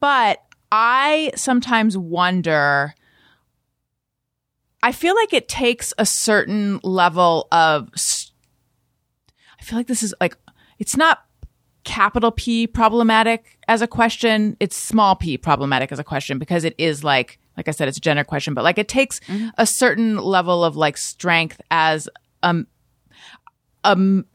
[0.00, 2.94] but I sometimes wonder.
[4.82, 7.90] I feel like it takes a certain level of.
[9.60, 10.36] I feel like this is like
[10.78, 11.24] it's not
[11.84, 14.56] capital P problematic as a question.
[14.60, 17.98] It's small p problematic as a question because it is like, like I said, it's
[17.98, 19.20] a gender question, but like it takes
[19.58, 22.08] a certain level of like strength as
[22.42, 22.66] um
[23.84, 24.26] um.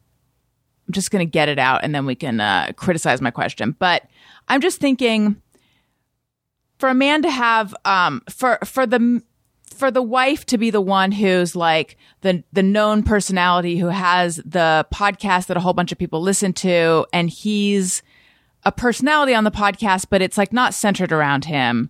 [0.88, 3.76] I'm just gonna get it out and then we can uh, criticize my question.
[3.78, 4.04] But
[4.48, 5.42] I'm just thinking
[6.80, 9.22] for a man to have um for for the
[9.76, 14.38] for the wife to be the one who's like the the known personality who has
[14.38, 18.02] the podcast that a whole bunch of people listen to and he's
[18.64, 21.90] a personality on the podcast but it's like not centered around him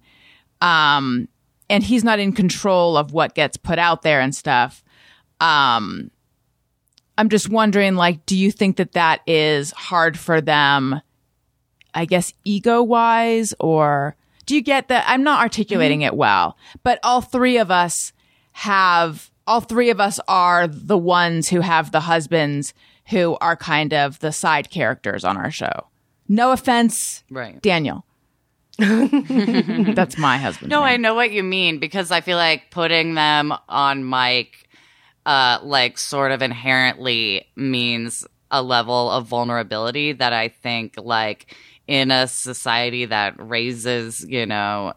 [0.59, 1.27] um
[1.69, 4.83] and he's not in control of what gets put out there and stuff.
[5.39, 6.11] Um,
[7.17, 11.01] I'm just wondering, like, do you think that that is hard for them?
[11.93, 14.15] I guess ego wise, or
[14.47, 15.05] do you get that?
[15.07, 18.11] I'm not articulating it well, but all three of us
[18.53, 22.73] have, all three of us are the ones who have the husbands
[23.09, 25.87] who are kind of the side characters on our show.
[26.27, 27.61] No offense, Right.
[27.61, 28.03] Daniel.
[28.79, 30.69] That's my husband.
[30.69, 34.67] No, I know what you mean because I feel like putting them on mic,
[35.25, 41.55] uh, like sort of inherently means a level of vulnerability that I think, like,
[41.87, 44.93] in a society that raises, you know,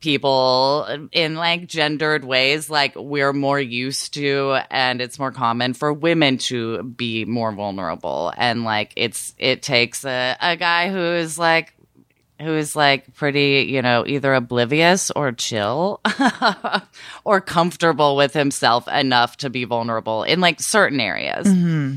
[0.00, 5.92] people in like gendered ways, like we're more used to, and it's more common for
[5.92, 8.32] women to be more vulnerable.
[8.36, 11.72] And like, it's, it takes a, a guy who is like,
[12.40, 16.00] who is like pretty, you know, either oblivious or chill
[17.24, 21.46] or comfortable with himself enough to be vulnerable in like certain areas.
[21.46, 21.96] Mm-hmm.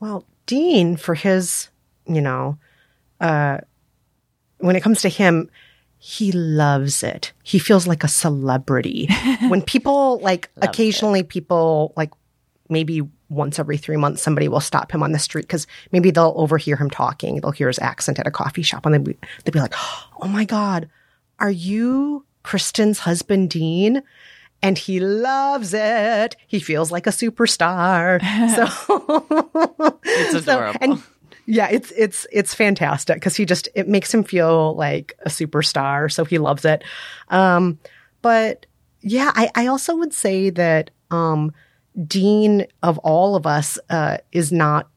[0.00, 1.68] Well, Dean, for his,
[2.06, 2.58] you know,
[3.20, 3.58] uh,
[4.58, 5.50] when it comes to him,
[5.98, 7.32] he loves it.
[7.42, 9.08] He feels like a celebrity.
[9.48, 12.10] when people, like, occasionally people, like,
[12.68, 16.34] maybe once every three months, somebody will stop him on the street because maybe they'll
[16.36, 17.40] overhear him talking.
[17.40, 19.74] They'll hear his accent at a coffee shop and they'll be, they'll be like,
[20.20, 20.88] oh my God,
[21.38, 24.02] are you Kristen's husband, Dean?
[24.62, 26.36] And he loves it.
[26.46, 28.20] He feels like a superstar.
[28.54, 30.78] So It's so- adorable.
[30.80, 31.02] and
[31.46, 36.10] yeah, it's it's it's fantastic because he just it makes him feel like a superstar,
[36.10, 36.82] so he loves it.
[37.28, 37.78] Um,
[38.22, 38.66] but
[39.00, 41.52] yeah, I, I also would say that um,
[42.06, 44.88] Dean of all of us uh, is not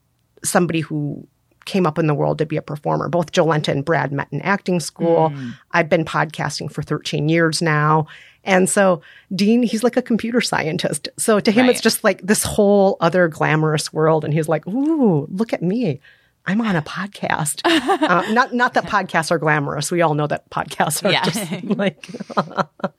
[0.43, 1.27] somebody who
[1.65, 3.09] came up in the world to be a performer.
[3.09, 5.33] Both Jolenta and Brad met in acting school.
[5.71, 8.07] I've been podcasting for 13 years now.
[8.45, 9.01] And so
[9.35, 11.09] Dean, he's like a computer scientist.
[11.17, 14.23] So to him, it's just like this whole other glamorous world.
[14.23, 15.99] And he's like, ooh, look at me.
[16.47, 17.61] I'm on a podcast.
[17.65, 19.91] uh, not not that podcasts are glamorous.
[19.91, 21.23] We all know that podcasts are Yeah.
[21.25, 22.07] just like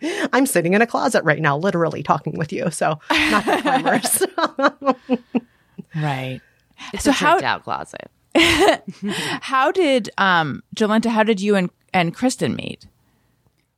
[0.32, 2.70] I'm sitting in a closet right now, literally talking with you.
[2.70, 4.22] So not that glamorous.
[5.94, 6.40] Right.
[6.92, 8.10] It's so a how out closet.
[8.36, 12.86] how did um Jolenta, how did you and, and Kristen meet?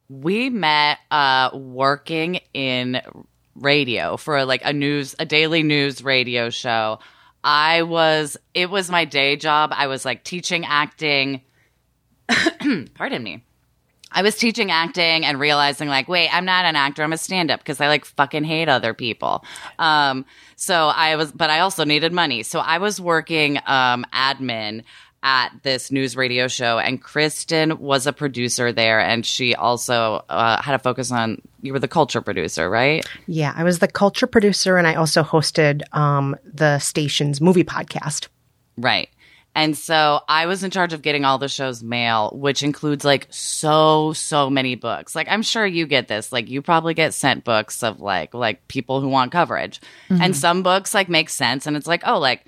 [0.08, 3.00] We met uh, working in
[3.54, 6.98] radio for like a news, a daily news radio show.
[7.43, 9.70] I was, it was my day job.
[9.74, 11.43] I was like teaching acting.
[12.95, 13.45] Pardon me.
[14.12, 17.03] I was teaching acting and realizing like, wait, I'm not an actor.
[17.03, 19.45] I'm a stand up because I like fucking hate other people.
[19.78, 20.26] Um,
[20.57, 22.43] so I was, but I also needed money.
[22.43, 24.82] So I was working, um, admin
[25.22, 30.60] at this news radio show and Kristen was a producer there and she also, uh,
[30.62, 33.06] had a focus on, you were the culture producer, right?
[33.26, 38.28] yeah, I was the culture producer and I also hosted um, the station's movie podcast.
[38.78, 39.10] Right.
[39.54, 43.26] And so I was in charge of getting all the show's mail, which includes like
[43.30, 45.16] so, so many books.
[45.16, 46.30] Like I'm sure you get this.
[46.32, 49.80] Like you probably get sent books of like like people who want coverage.
[50.08, 52.46] And some books like make sense and it's like, oh, like,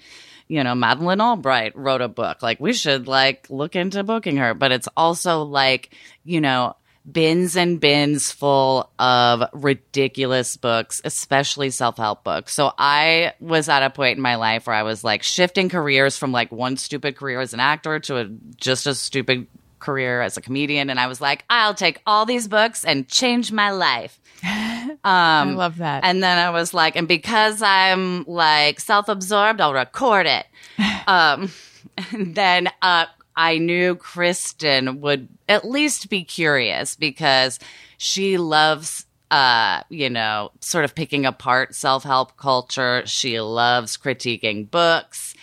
[0.53, 2.42] you know, Madeleine Albright wrote a book.
[2.42, 4.53] Like we should like look into booking her.
[4.53, 5.94] But it's also like,
[6.24, 6.76] you know,
[7.11, 12.53] bins and bins full of ridiculous books, especially self help books.
[12.53, 16.18] So I was at a point in my life where I was like shifting careers
[16.18, 18.26] from like one stupid career as an actor to a,
[18.57, 19.46] just a stupid
[19.78, 20.90] career as a comedian.
[20.90, 24.20] And I was like, I'll take all these books and change my life.
[25.05, 26.05] I love that.
[26.05, 30.47] And then I was like, and because I'm like self absorbed, I'll record it.
[31.07, 31.51] um,
[32.12, 37.59] and then uh, I knew Kristen would at least be curious because
[37.99, 43.03] she loves, uh, you know, sort of picking apart self help culture.
[43.07, 45.34] She loves critiquing books.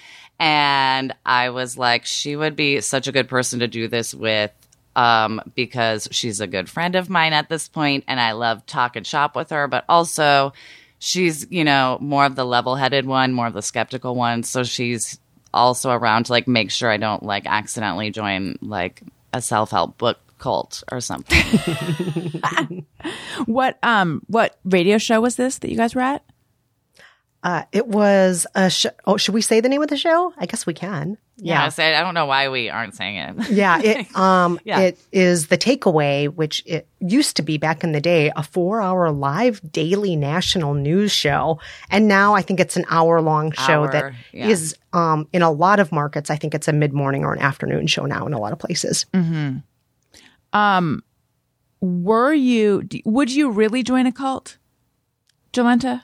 [0.41, 4.51] And I was like, she would be such a good person to do this with
[4.95, 8.95] um, because she's a good friend of mine at this point, and I love talk
[8.95, 9.67] and shop with her.
[9.67, 10.53] But also,
[10.99, 14.43] she's you know more of the level-headed one, more of the skeptical one.
[14.43, 15.19] So she's
[15.53, 19.01] also around to like make sure I don't like accidentally join like
[19.33, 22.85] a self-help book cult or something.
[23.45, 26.23] what um what radio show was this that you guys were at?
[27.41, 30.33] Uh, it was a sh- oh, should we say the name of the show?
[30.37, 31.17] I guess we can.
[31.37, 33.49] yeah, so I don't know why we aren't saying it.
[33.49, 34.79] Yeah, it um Yeah.
[34.79, 38.81] it is the takeaway, which it used to be back in the day, a four
[38.81, 41.59] hour live daily national news show.
[41.89, 45.13] And now I think it's an hour long show Hour, that is yeah.
[45.13, 47.87] um in a lot of markets, I think it's a mid morning or an afternoon
[47.87, 49.05] show now in a lot of places.
[50.51, 51.03] Um,
[51.79, 54.57] were you, would you really join a cult?
[55.53, 56.01] Jolenta?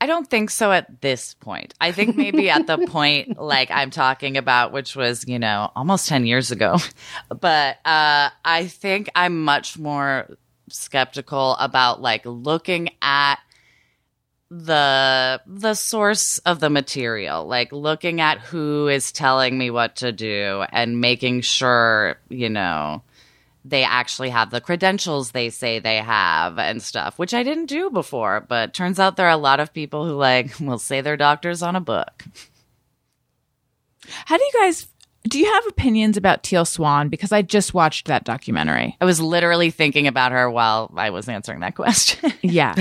[0.00, 1.74] I don't think so at this point.
[1.80, 6.08] I think maybe at the point like I'm talking about, which was, you know, almost
[6.08, 6.76] 10 years ago.
[7.28, 10.28] But uh, I think I'm much more
[10.68, 13.36] skeptical about like looking at
[14.50, 20.12] the the source of the material like looking at who is telling me what to
[20.12, 23.02] do and making sure you know
[23.68, 27.90] they actually have the credentials they say they have and stuff, which I didn't do
[27.90, 28.44] before.
[28.48, 31.62] But turns out there are a lot of people who like will say they're doctors
[31.62, 32.24] on a book.
[34.26, 34.86] How do you guys,
[35.24, 37.08] do you have opinions about Teal Swan?
[37.08, 38.96] Because I just watched that documentary.
[39.00, 42.32] I was literally thinking about her while I was answering that question.
[42.42, 42.74] Yeah.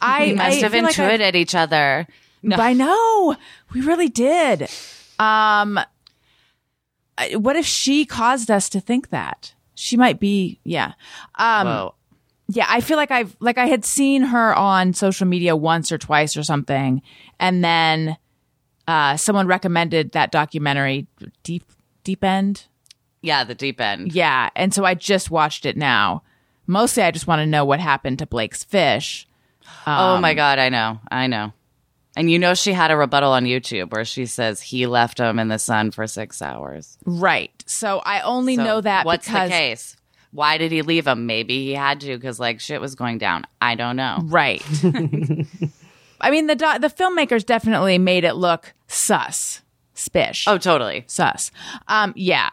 [0.00, 2.06] I we must I have feel like I- intuited each other.
[2.50, 3.36] I know.
[3.74, 4.70] We really did.
[5.18, 5.78] Um,
[7.32, 9.52] what if she caused us to think that?
[9.80, 10.92] She might be, yeah.
[11.36, 11.94] Um, Whoa.
[12.48, 15.98] yeah, I feel like I've, like I had seen her on social media once or
[15.98, 17.00] twice or something.
[17.38, 18.16] And then,
[18.86, 21.06] uh, someone recommended that documentary,
[21.42, 21.64] Deep,
[22.04, 22.66] Deep End.
[23.22, 24.14] Yeah, the deep end.
[24.14, 24.48] Yeah.
[24.56, 26.22] And so I just watched it now.
[26.66, 29.26] Mostly I just want to know what happened to Blake's fish.
[29.86, 31.52] oh Um, my god, I know, I know.
[32.16, 35.38] And you know she had a rebuttal on YouTube where she says he left him
[35.38, 36.98] in the sun for six hours.
[37.04, 37.52] Right.
[37.66, 39.96] So I only So know that What's because the case?
[40.32, 41.26] Why did he leave him?
[41.26, 43.46] Maybe he had to because like shit was going down.
[43.60, 44.18] I don't know.
[44.24, 44.62] Right.
[46.20, 49.62] I mean, the do- the filmmakers definitely made it look sus,
[49.94, 50.44] spish.
[50.46, 51.04] Oh, totally.
[51.06, 51.50] sus.
[51.88, 52.50] Um, yeah.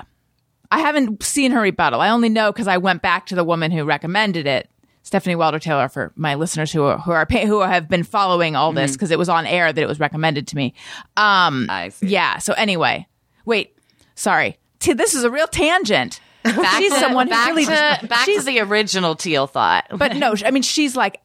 [0.71, 2.01] I haven't seen her rebuttal.
[2.01, 4.69] I only know because I went back to the woman who recommended it,
[5.07, 8.57] Stephanie Welder Taylor, for my listeners who are, who are pay- who have been following
[8.57, 10.73] all this because it was on air that it was recommended to me.
[11.15, 12.07] Um, I see.
[12.07, 12.39] yeah.
[12.39, 13.07] So anyway,
[13.45, 13.73] wait.
[14.15, 14.57] Sorry.
[14.79, 16.19] T- this is a real tangent.
[16.43, 19.85] Back she's to, someone who back really to, back to the original teal thought.
[19.95, 21.21] but no, I mean, she's like,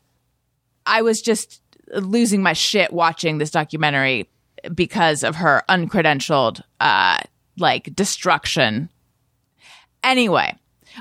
[0.87, 1.61] I was just
[1.93, 4.31] losing my shit watching this documentary
[4.73, 7.19] because of her uncredentialed, uh,
[7.59, 8.91] like destruction.
[10.05, 10.57] Anyway,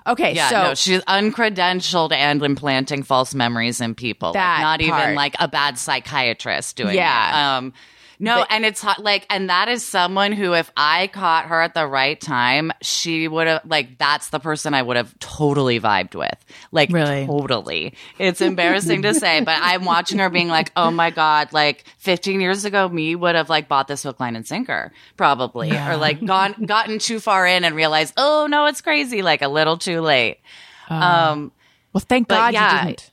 [0.07, 4.29] okay, yeah, so no, she's uncredentialed and implanting false memories in people.
[4.29, 5.03] Like, not part.
[5.03, 7.29] even like a bad psychiatrist doing Yeah.
[7.29, 7.57] it.
[7.57, 7.73] Um,
[8.21, 11.73] no, and it's hot, like, and that is someone who, if I caught her at
[11.73, 16.15] the right time, she would have, like, that's the person I would have totally vibed
[16.15, 16.37] with.
[16.71, 17.25] Like, Really?
[17.25, 17.95] totally.
[18.19, 22.39] It's embarrassing to say, but I'm watching her being like, oh my God, like 15
[22.39, 25.71] years ago, me would have, like, bought this hook, line, and sinker, probably.
[25.71, 29.47] Or, like, gone, gotten too far in and realized, oh no, it's crazy, like, a
[29.47, 30.39] little too late.
[30.89, 31.51] um,
[31.93, 33.10] well, thank but God yeah, you didn't.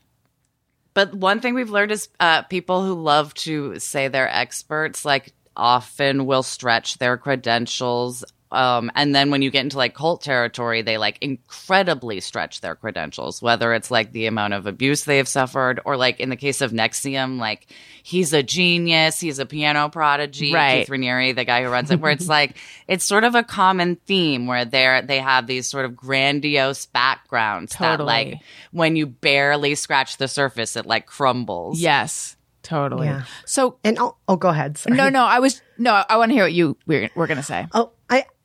[0.99, 5.33] But one thing we've learned is uh, people who love to say they're experts, like
[5.57, 8.25] often will stretch their credentials.
[8.51, 12.75] Um, and then when you get into like cult territory, they like incredibly stretch their
[12.75, 16.37] credentials, whether it's like the amount of abuse they have suffered, or like in the
[16.37, 17.67] case of NXIVM, like
[18.03, 20.81] he's a genius, he's a piano prodigy, Right.
[20.81, 23.97] Keith Raniere, the guy who runs it, where it's like it's sort of a common
[23.97, 28.39] theme where they're they have these sort of grandiose backgrounds that like
[28.73, 31.81] when you barely scratch the surface, it like crumbles.
[31.81, 33.09] Yes, totally.
[33.09, 33.25] Yeah.
[33.45, 34.79] So And oh, oh, go ahead.
[34.79, 34.97] Sorry.
[34.97, 37.43] no, no, I was no, I want to hear what you were, were going to
[37.43, 37.67] say.
[37.73, 37.98] Oh, I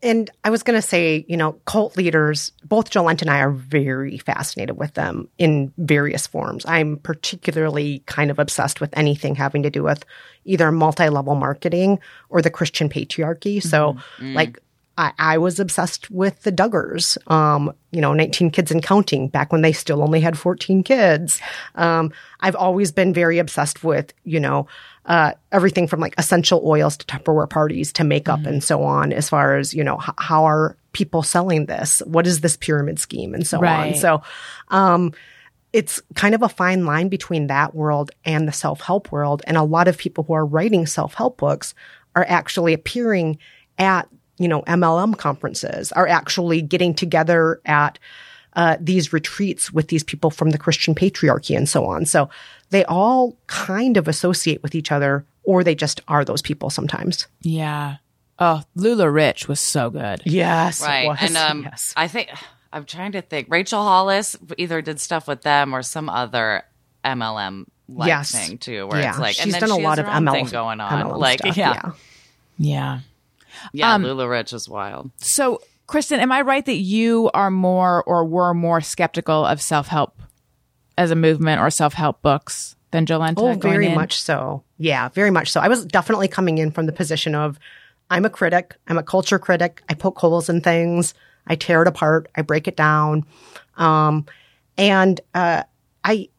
[0.04, 2.52] and I was going to say, you know, cult leaders.
[2.66, 6.66] Both Jolent and I are very fascinated with them in various forms.
[6.68, 10.06] I'm particularly kind of obsessed with anything having to do with
[10.46, 12.00] either multi-level marketing
[12.30, 13.64] or the Christian patriarchy.
[13.64, 13.98] So,
[14.36, 14.60] like.
[14.96, 19.52] I, I was obsessed with the Duggars, um, you know, 19 kids and counting back
[19.52, 21.42] when they still only had 14 kids.
[21.74, 24.68] Um, I've always been very obsessed with, you know,
[25.06, 29.30] uh, everything from like essential oils to Tupperware parties to makeup and so on, as
[29.30, 32.02] far as, you know, h- how are people selling this?
[32.06, 33.90] What is this pyramid scheme and so Right.
[33.90, 33.96] on?
[33.96, 34.22] So,
[34.70, 35.14] um,
[35.74, 39.42] it's kind of a fine line between that world and the self help world.
[39.46, 41.74] And a lot of people who are writing self help books
[42.16, 43.40] are actually appearing
[43.80, 47.98] at, you know, MLM conferences, are actually getting together at
[48.56, 52.06] uh, these retreats with these people from the Christian patriarchy and so on.
[52.06, 52.30] So
[52.74, 57.28] they all kind of associate with each other, or they just are those people sometimes.
[57.42, 57.98] Yeah.
[58.40, 60.24] Oh, LuLaRich was so good.
[60.26, 60.82] Yes.
[60.82, 61.08] it right.
[61.08, 61.20] was.
[61.22, 61.94] And um, yes.
[61.96, 62.32] I think
[62.74, 63.48] I'm trying to think.
[63.52, 66.64] Rachel Hollis either did stuff with them or some other
[67.06, 68.32] MLM like Yes.
[68.32, 70.24] thing too, where yeah, it's like, she's and then done a lot of her own
[70.24, 71.06] ML thing going on.
[71.06, 71.92] MLM like, stuff, yeah,
[72.58, 73.00] Yeah.
[73.72, 73.94] yeah.
[73.94, 75.12] Um, LuLaRich is wild.
[75.18, 79.90] So, Kristen, am I right that you are more or were more skeptical of self
[79.90, 80.20] help
[80.98, 83.36] as a movement or self help books than Jolenta?
[83.38, 83.96] Oh, very in?
[83.96, 84.64] much so.
[84.78, 85.60] Yeah, very much so.
[85.60, 87.60] I was definitely coming in from the position of
[88.10, 91.14] I'm a critic, I'm a culture critic, I poke holes in things.
[91.48, 92.30] I tear it apart.
[92.36, 93.26] I break it down.
[93.76, 94.26] Um,
[94.78, 95.64] and, uh,
[96.06, 96.30] I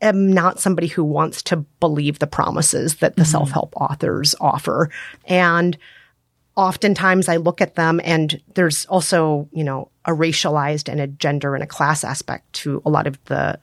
[0.00, 4.90] am not somebody who wants to believe the promises that the self-help authors offer.
[5.26, 5.76] And,
[6.56, 11.54] oftentimes I look at them and there's also, you know, a racialized and a gender
[11.54, 13.60] and a class aspect to a lot of the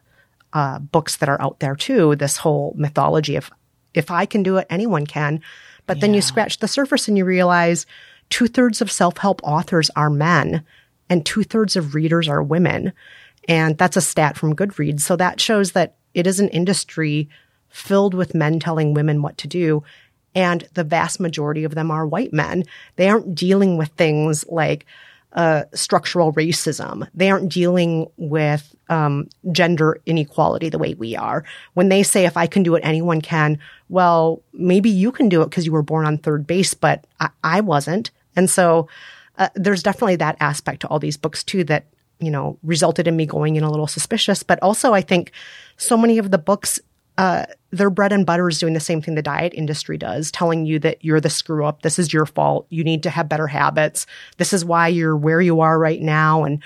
[0.53, 2.15] uh, books that are out there too.
[2.15, 3.51] This whole mythology of
[3.93, 5.41] if I can do it, anyone can.
[5.85, 7.85] But then you scratch the surface and you realize
[8.29, 10.63] two thirds of self help authors are men
[11.09, 12.93] and two thirds of readers are women.
[13.47, 15.01] And that's a stat from Goodreads.
[15.01, 17.29] So that shows that it is an industry
[17.69, 19.83] filled with men telling women what to do.
[20.35, 22.63] And the vast majority of them are white men.
[22.95, 24.85] They aren't dealing with things like
[25.33, 27.07] uh, structural racism.
[27.13, 31.43] They aren't dealing with um, gender inequality the way we are.
[31.73, 33.59] When they say, if I can do it, anyone can,
[33.89, 37.29] well, maybe you can do it because you were born on third base, but I,
[37.43, 38.11] I wasn't.
[38.35, 38.87] And so
[39.37, 41.85] uh, there's definitely that aspect to all these books too that,
[42.19, 44.43] you know, resulted in me going in a little suspicious.
[44.43, 45.31] But also, I think
[45.77, 46.79] so many of the books
[47.17, 50.65] uh, their bread and butter is doing the same thing the diet industry does, telling
[50.65, 51.81] you that you're the screw up.
[51.81, 52.65] This is your fault.
[52.69, 54.05] You need to have better habits.
[54.37, 56.61] This is why you're where you are right now, and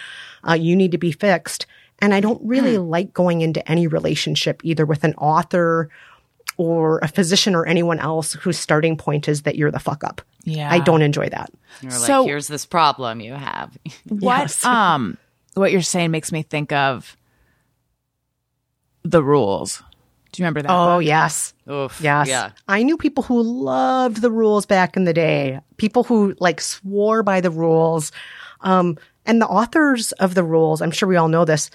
[0.47, 1.65] uh, you need to be fixed.
[1.99, 5.89] And I don't really like going into any relationship either with an author
[6.55, 10.21] or a physician or anyone else whose starting point is that you're the fuck up.
[10.43, 10.71] Yeah.
[10.71, 11.51] I don't enjoy that.
[11.81, 13.75] You're like, So- here's this problem you have.
[14.09, 14.63] What Yes.
[14.65, 15.17] um
[15.55, 17.17] what you're saying makes me think of
[19.03, 19.81] the rules.
[20.31, 20.71] Do you remember that?
[20.71, 21.05] Oh, book?
[21.05, 21.53] yes.
[21.69, 21.99] Oof.
[22.01, 22.27] Yes.
[22.27, 22.51] Yeah.
[22.67, 25.59] I knew people who loved the rules back in the day.
[25.77, 28.11] People who like swore by the rules.
[28.61, 31.69] Um, and the authors of the rules, I'm sure we all know this,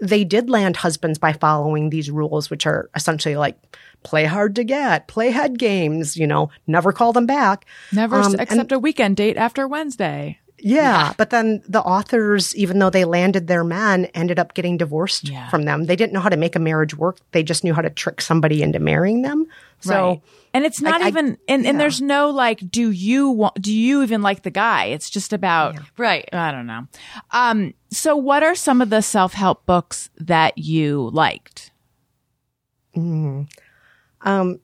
[0.00, 3.56] they did land husbands by following these rules, which are essentially like
[4.02, 7.64] play hard to get, play head games, you know, never call them back.
[7.92, 10.38] Never Um, s- and- accept a weekend date after Wednesday.
[10.58, 15.28] Yeah, but then the authors, even though they landed their men, ended up getting divorced
[15.28, 15.48] Yeah.
[15.50, 15.84] from them.
[15.84, 17.18] They didn't know how to make a marriage work.
[17.32, 19.46] They just knew how to trick somebody into marrying them.
[19.80, 20.22] So right.
[20.54, 24.02] And it's not I- even and, and there's no like do you want do you
[24.02, 24.86] even like the guy?
[24.86, 26.26] It's just about Right.
[26.32, 26.86] I don't know.
[27.32, 31.70] Um so what are some of the self-help books that you liked?
[32.96, 33.46] Um,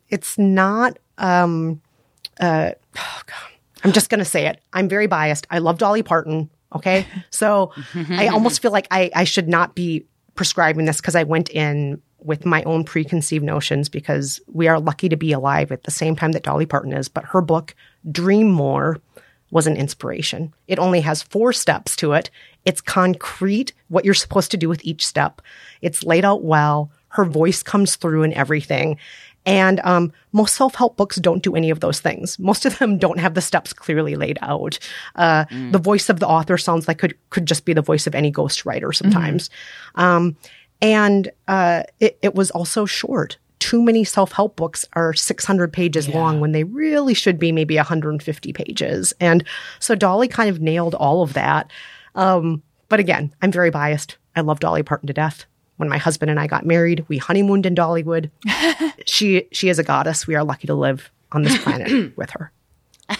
[0.08, 0.98] it's not.
[1.18, 1.82] Um,
[2.40, 3.51] uh, oh God.
[3.84, 4.60] I'm just gonna say it.
[4.72, 5.46] I'm very biased.
[5.50, 6.50] I love Dolly Parton.
[6.74, 7.72] Okay, so
[8.10, 12.00] I almost feel like I I should not be prescribing this because I went in
[12.24, 16.14] with my own preconceived notions because we are lucky to be alive at the same
[16.16, 17.08] time that Dolly Parton is.
[17.08, 17.74] But her book
[18.10, 19.00] Dream More
[19.50, 20.52] was an inspiration.
[20.66, 22.30] It only has four steps to it.
[22.64, 25.42] It's concrete, what you're supposed to do with each step.
[25.82, 26.90] It's laid out well.
[27.08, 28.96] Her voice comes through in everything.
[29.44, 32.38] And um, most self help books don't do any of those things.
[32.38, 34.78] Most of them don't have the steps clearly laid out.
[35.16, 38.14] Uh, The voice of the author sounds like could could just be the voice of
[38.14, 39.50] any ghostwriter sometimes.
[39.96, 40.36] Um,
[40.80, 43.36] and uh, it, it was also short.
[43.58, 47.76] Too many self help books are 600 pages long when they really should be maybe
[47.76, 49.12] 150 pages.
[49.20, 49.44] And
[49.78, 51.70] so Dolly kind of nailed all of that.
[52.14, 54.18] Um, but again, I'm very biased.
[54.36, 55.46] I love Dolly Parton to death.
[55.82, 58.30] When my husband and I got married, we honeymooned in Dollywood.
[59.04, 60.28] she she is a goddess.
[60.28, 62.52] We are lucky to live on this planet with her.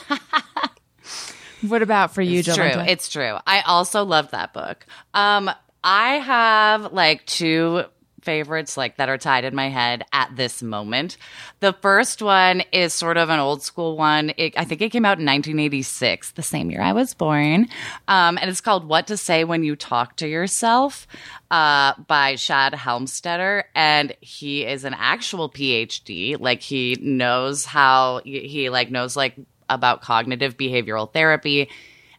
[1.62, 2.64] What about for you, It's true.
[2.64, 3.36] It's true.
[3.46, 4.84] I also love that book.
[5.14, 5.48] Um,
[5.84, 7.84] I have like two
[8.23, 11.16] favorites like that are tied in my head at this moment.
[11.61, 14.33] The first one is sort of an old school one.
[14.37, 17.68] It, I think it came out in 1986, the same year I was born.
[18.09, 21.07] Um, and it's called What to Say When You Talk to Yourself
[21.51, 23.64] uh, by Shad Helmstetter.
[23.75, 26.39] And he is an actual PhD.
[26.39, 29.37] Like he knows how he like knows like
[29.68, 31.68] about cognitive behavioral therapy.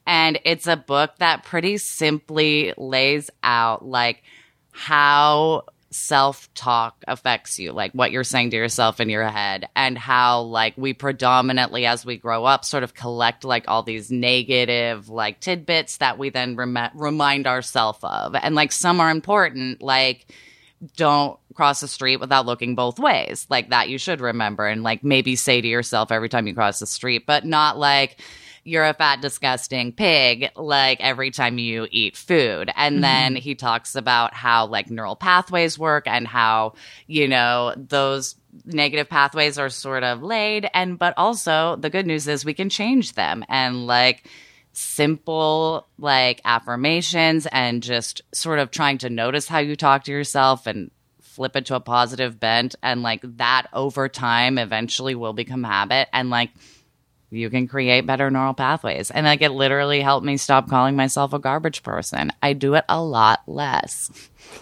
[0.06, 4.24] And it's a book that pretty simply lays out like
[4.72, 9.98] how self talk affects you, like what you're saying to yourself in your head, and
[9.98, 15.10] how like we predominantly as we grow up sort of collect like all these negative
[15.10, 18.36] like tidbits that we then rem- remind ourselves of.
[18.36, 20.26] And like some are important, like
[20.96, 23.48] don't cross the street without looking both ways.
[23.50, 26.80] Like that you should remember and like maybe say to yourself every time you cross
[26.80, 28.20] the street, but not like
[28.64, 32.72] you're a fat, disgusting pig, like every time you eat food.
[32.76, 33.02] And mm-hmm.
[33.02, 36.74] then he talks about how like neural pathways work and how,
[37.08, 38.36] you know, those
[38.66, 40.70] negative pathways are sort of laid.
[40.74, 43.44] And, but also the good news is we can change them.
[43.50, 44.30] And like,
[44.76, 50.66] simple like affirmations and just sort of trying to notice how you talk to yourself
[50.66, 50.90] and
[51.22, 56.08] flip it to a positive bent and like that over time eventually will become habit
[56.12, 56.50] and like
[57.34, 59.12] you can create better neural pathways.
[59.12, 62.32] And like it literally helped me stop calling myself a garbage person.
[62.42, 64.12] I do it a lot less.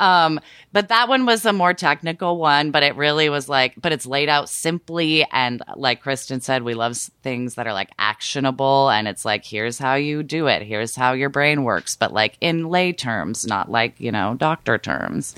[0.00, 0.40] um,
[0.72, 4.06] but that one was a more technical one, but it really was like, but it's
[4.06, 5.26] laid out simply.
[5.32, 8.90] And like Kristen said, we love things that are like actionable.
[8.90, 10.62] And it's like, here's how you do it.
[10.62, 14.78] Here's how your brain works, but like in lay terms, not like, you know, doctor
[14.78, 15.34] terms.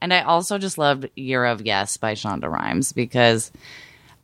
[0.00, 3.52] And I also just loved Year of Yes by Shonda Rhimes because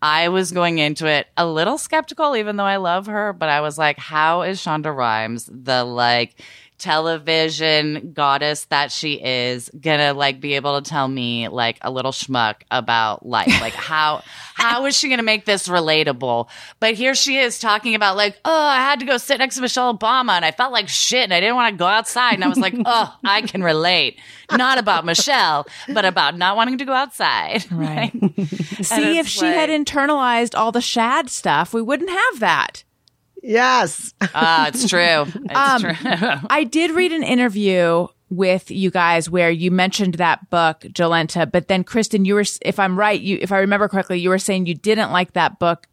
[0.01, 3.61] I was going into it a little skeptical, even though I love her, but I
[3.61, 6.41] was like, how is Shonda Rhimes, the like
[6.79, 12.13] television goddess that she is, gonna like be able to tell me like a little
[12.13, 13.61] schmuck about life?
[13.61, 14.23] Like how
[14.55, 16.49] how is she gonna make this relatable?
[16.81, 19.61] But here she is talking about like, oh, I had to go sit next to
[19.61, 22.35] Michelle Obama and I felt like shit and I didn't want to go outside.
[22.35, 24.19] And I was like, oh, I can relate.
[24.51, 27.67] Not about Michelle, but about not wanting to go outside.
[27.79, 28.11] Right.
[28.83, 32.83] See, if it's she had internalized all the shad stuff, we wouldn't have that.
[33.49, 34.13] Yes.
[34.35, 34.99] Ah, it's true.
[35.27, 35.95] It's Um, true.
[36.51, 41.69] I did read an interview with you guys where you mentioned that book, Jolenta, but
[41.69, 44.67] then Kristen, you were, if I'm right, you, if I remember correctly, you were saying
[44.67, 45.87] you didn't like that book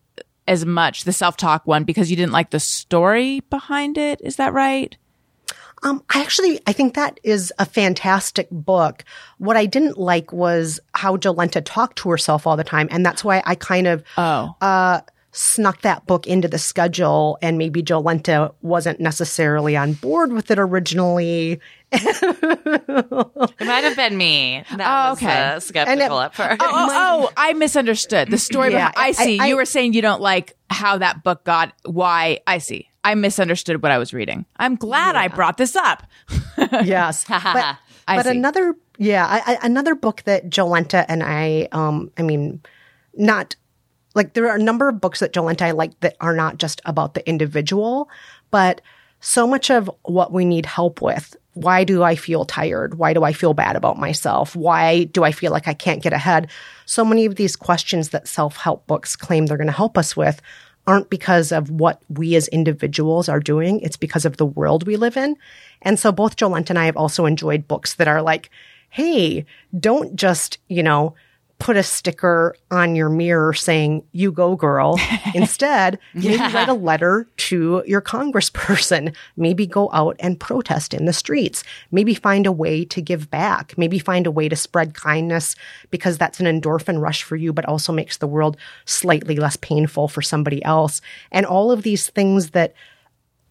[0.49, 4.19] as much, the self-talk one, because you didn't like the story behind it.
[4.21, 4.95] Is that right?
[5.83, 9.05] Um, I actually, I think that is a fantastic book.
[9.37, 12.89] What I didn't like was how Jolenta talked to herself all the time.
[12.91, 15.01] And that's why I kind of, Oh, uh,
[15.37, 20.57] snuck that book into the schedule and maybe Jolenta wasn't necessarily on board with it
[20.59, 21.59] originally.
[21.91, 24.63] It might have been me.
[24.75, 25.37] That Oh, was okay.
[25.55, 26.61] uh, skeptical at first.
[26.61, 28.71] oh, oh, oh, I misunderstood the story.
[28.73, 29.39] Yeah, behind, I see.
[29.39, 32.89] I- I- you were saying you don't like how that book got, why, I see.
[33.03, 34.45] I misunderstood what I was reading.
[34.57, 36.03] I'm glad I brought this up.
[36.83, 37.25] yes.
[37.29, 37.77] But,
[38.07, 42.61] I but another, yeah, I, I, another book that Jolenta and I, um, I mean,
[43.15, 43.55] not
[44.15, 46.81] like there are a number of books that Jolenta I like that are not just
[46.85, 48.09] about the individual,
[48.49, 48.81] but
[49.19, 51.35] so much of what we need help with.
[51.53, 52.97] Why do I feel tired?
[52.97, 54.55] Why do I feel bad about myself?
[54.55, 56.49] Why do I feel like I can't get ahead?
[56.85, 60.17] So many of these questions that self help books claim they're going to help us
[60.17, 60.41] with
[60.87, 63.79] aren't because of what we as individuals are doing.
[63.81, 65.35] It's because of the world we live in.
[65.81, 68.49] And so both Jolenta and I have also enjoyed books that are like,
[68.89, 69.45] hey,
[69.77, 71.15] don't just, you know,
[71.65, 74.99] put a sticker on your mirror saying, you go girl.
[75.33, 79.15] Instead, maybe write a letter to your congressperson.
[79.35, 81.63] Maybe go out and protest in the streets.
[81.89, 83.75] Maybe find a way to give back.
[83.79, 85.55] Maybe find a way to spread kindness
[85.89, 90.07] because that's an endorphin rush for you, but also makes the world slightly less painful
[90.07, 91.01] for somebody else.
[91.31, 92.75] And all of these things that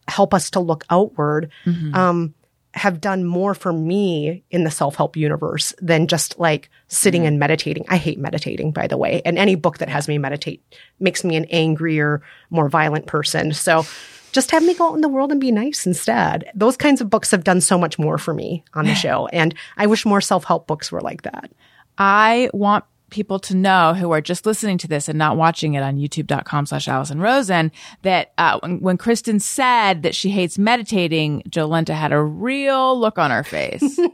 [0.06, 1.50] help us to look outward
[1.94, 2.32] um,
[2.74, 7.28] have done more for me in the self help universe than just like sitting mm-hmm.
[7.28, 7.84] and meditating.
[7.88, 9.22] I hate meditating, by the way.
[9.24, 10.62] And any book that has me meditate
[10.98, 13.52] makes me an angrier, more violent person.
[13.52, 13.86] So
[14.32, 16.50] just have me go out in the world and be nice instead.
[16.54, 19.28] Those kinds of books have done so much more for me on the show.
[19.28, 21.52] And I wish more self help books were like that.
[21.96, 22.84] I want
[23.14, 26.66] people to know who are just listening to this and not watching it on youtube.com
[26.66, 27.70] slash Alison Rosen
[28.02, 33.18] that uh, when, when Kristen said that she hates meditating, Jolenta had a real look
[33.18, 33.98] on her face.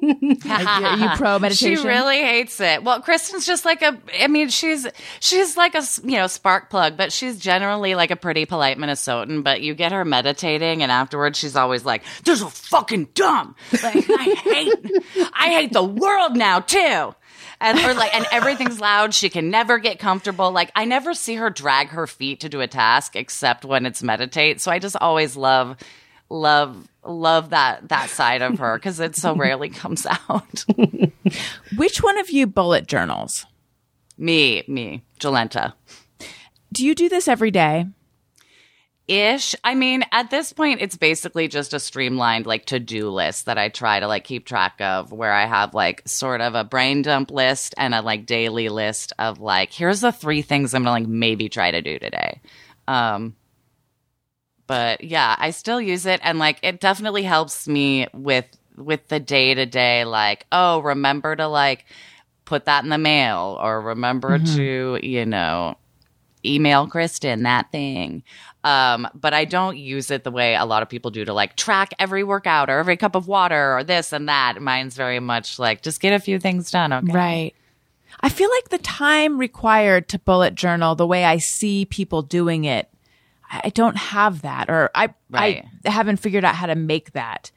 [0.51, 1.77] Like, are you pro meditation?
[1.77, 2.83] She really hates it.
[2.83, 4.01] Well, Kristen's just like a.
[4.21, 4.87] I mean, she's
[5.21, 9.45] she's like a, you know spark plug, but she's generally like a pretty polite Minnesotan.
[9.45, 13.55] But you get her meditating, and afterwards, she's always like, "This is fucking dumb.
[13.83, 15.03] Like I hate,
[15.35, 17.15] I hate the world now too."
[17.61, 19.13] And or like, and everything's loud.
[19.13, 20.51] She can never get comfortable.
[20.51, 24.03] Like I never see her drag her feet to do a task except when it's
[24.03, 24.61] meditate.
[24.61, 25.77] So I just always love,
[26.31, 30.65] love, love that that side of her because it so rarely comes out.
[31.77, 33.47] Which one of you bullet journals?
[34.17, 35.75] Me, me, Jolenta.
[36.73, 37.87] Do you do this every day?
[39.11, 39.57] Ish.
[39.65, 43.59] I mean, at this point, it's basically just a streamlined like to do list that
[43.59, 47.03] I try to like keep track of where I have like sort of a brain
[47.03, 51.01] dump list and a like daily list of like, here's the three things I'm gonna
[51.01, 52.41] like maybe try to do today.
[52.87, 53.35] Um,
[54.69, 58.47] but yeah, I still use it and like it definitely helps me with
[58.77, 61.85] with the day to day like, oh, remember to like
[62.45, 65.77] put that in the mail or remember to, you know,
[66.45, 68.23] email Kristen that thing.
[68.63, 71.57] Um, but I don't use it the way a lot of people do to like
[71.57, 74.61] track every workout or every cup of water or this and that.
[74.61, 76.93] Mine's very much like just get a few things done.
[76.93, 77.13] Okay.
[77.13, 77.55] Right.
[78.21, 82.65] I feel like the time required to bullet journal, the way I see people doing
[82.65, 82.91] it,
[83.51, 85.65] I don't have that, or I Right.
[85.85, 87.51] I haven't figured out how to make that.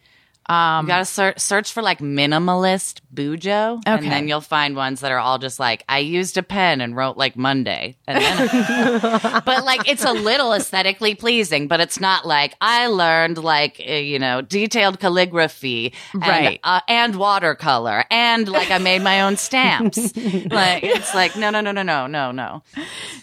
[0.49, 5.19] You gotta ser- search for like minimalist Bujo, and then you'll find ones that are
[5.19, 8.99] all just like I used a pen and wrote like Monday, and then,
[9.45, 13.93] but like it's a little aesthetically pleasing, but it's not like I learned like uh,
[13.93, 16.59] you know detailed calligraphy, and, Right.
[16.63, 19.97] uh, and watercolor, and like I made my own stamps.
[20.51, 22.63] like it's like no, no, no, no, no, no, no.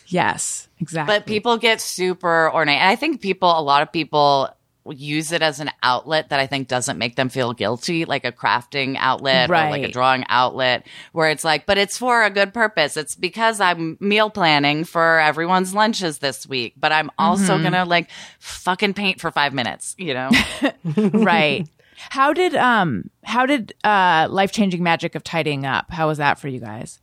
[0.07, 1.19] Yes, exactly.
[1.19, 2.79] But people get super ornate.
[2.79, 4.49] And I think people, a lot of people
[4.93, 8.33] use it as an outlet that I think doesn't make them feel guilty, like a
[8.33, 12.53] crafting outlet or like a drawing outlet, where it's like, but it's for a good
[12.55, 12.97] purpose.
[12.97, 17.63] It's because I'm meal planning for everyone's lunches this week, but I'm also Mm-hmm.
[17.65, 20.31] gonna like fucking paint for five minutes, you know?
[20.95, 21.69] right.
[22.09, 25.91] How did um how did uh life changing magic of tidying up?
[25.91, 26.99] How was that for you guys?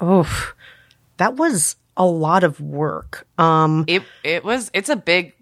[0.00, 0.52] Oh,
[1.16, 3.26] that was a lot of work.
[3.38, 5.33] Um, it it was it's a big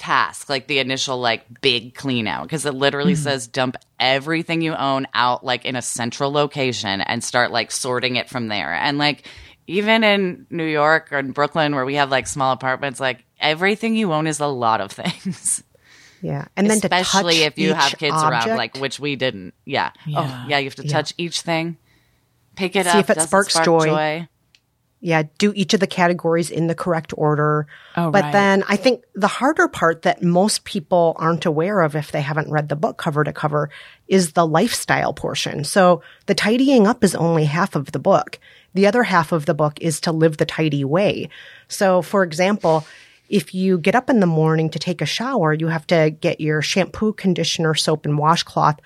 [0.00, 3.22] task like the initial like big clean out because it literally mm-hmm.
[3.22, 8.16] says dump everything you own out like in a central location and start like sorting
[8.16, 8.72] it from there.
[8.72, 9.28] And like
[9.66, 13.94] even in New York or in Brooklyn where we have like small apartments like everything
[13.94, 15.62] you own is a lot of things.
[16.22, 19.16] Yeah, and then especially to touch if you have each kids around like which we
[19.16, 19.54] didn't.
[19.66, 19.90] Yeah.
[19.94, 20.18] Oh, yeah.
[20.20, 20.58] oh yeah.
[20.58, 21.76] you have to touch each thing.
[22.56, 22.96] Pick it See up.
[22.96, 24.28] if it does sparks spark joy.
[25.00, 27.66] Yeah, do each of the categories in the correct order.
[27.96, 28.32] Oh, but right.
[28.32, 32.50] then I think the harder part that most people aren't aware of if they haven't
[32.50, 33.70] read the book cover to cover
[34.08, 35.64] is the lifestyle portion.
[35.64, 38.38] So the tidying up is only half of the book.
[38.74, 41.30] The other half of the book is to live the tidy way.
[41.68, 42.86] So for example,
[43.30, 46.40] if you get up in the morning to take a shower, you have to get
[46.40, 48.80] your shampoo, conditioner, soap, and washcloth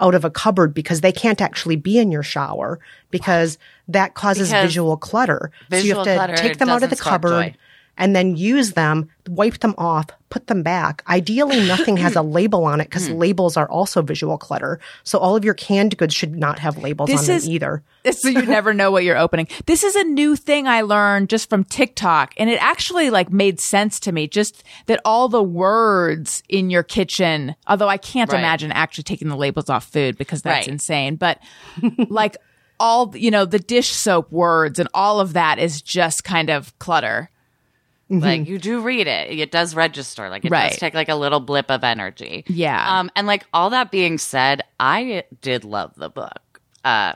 [0.00, 2.78] out of a cupboard because they can't actually be in your shower
[3.10, 5.50] because that causes Because visual clutter.
[5.70, 7.56] so you have to take them out of the cupboard
[7.98, 11.02] and then use them, wipe them off, put them back.
[11.08, 13.18] Ideally, nothing has a label on it because Hmm.
[13.18, 14.78] labels are also visual clutter.
[15.04, 17.82] So all of your canned goods should not have labels This on is- them either.
[18.12, 19.48] so you never know what you're opening.
[19.66, 23.60] This is a new thing I learned just from TikTok and it actually like made
[23.60, 28.38] sense to me just that all the words in your kitchen, although I can't Right.
[28.38, 30.72] imagine actually taking the labels off food because that's Right.
[30.72, 31.38] insane, but
[32.08, 32.36] like
[32.78, 36.78] all, you know, the dish soap words and all of that is just kind of
[36.78, 37.30] clutter.
[38.10, 39.38] Like you do read it.
[39.38, 40.28] It does register.
[40.28, 40.70] Like it Right.
[40.70, 42.44] does take like a little blip of energy.
[42.48, 42.98] Yeah.
[43.00, 46.60] um and like all that being said i did love the book.
[46.84, 47.14] Uh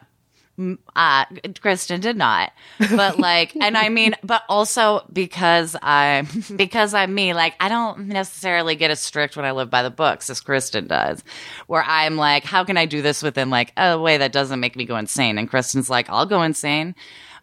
[0.95, 1.25] uh
[1.61, 2.53] kristen did not.
[2.79, 8.07] But like and i mean but also because i'm because i'm me like i don't
[8.07, 11.25] necessarily get as strict when i live by the books as kristen does
[11.67, 14.77] where i'm like how can i do this within like a way that doesn't make
[14.77, 15.39] me go insane.
[15.39, 16.95] And kristen's like i'll go insane.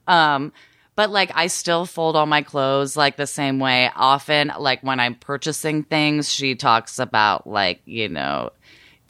[0.08, 0.54] Um
[0.96, 3.89] but like I still fold all my clothes like the same way.
[3.96, 8.52] Often, like when I'm purchasing things, she talks about like, you know,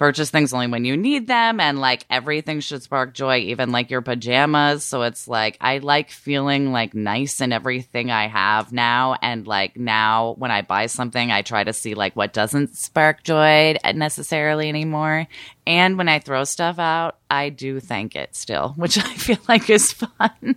[0.01, 3.91] purchase things only when you need them and like everything should spark joy, even like
[3.91, 4.83] your pajamas.
[4.83, 9.15] So it's like I like feeling like nice in everything I have now.
[9.21, 13.21] And like now when I buy something, I try to see like what doesn't spark
[13.21, 15.27] joy necessarily anymore.
[15.67, 19.69] And when I throw stuff out, I do thank it still, which I feel like
[19.69, 20.55] is fun.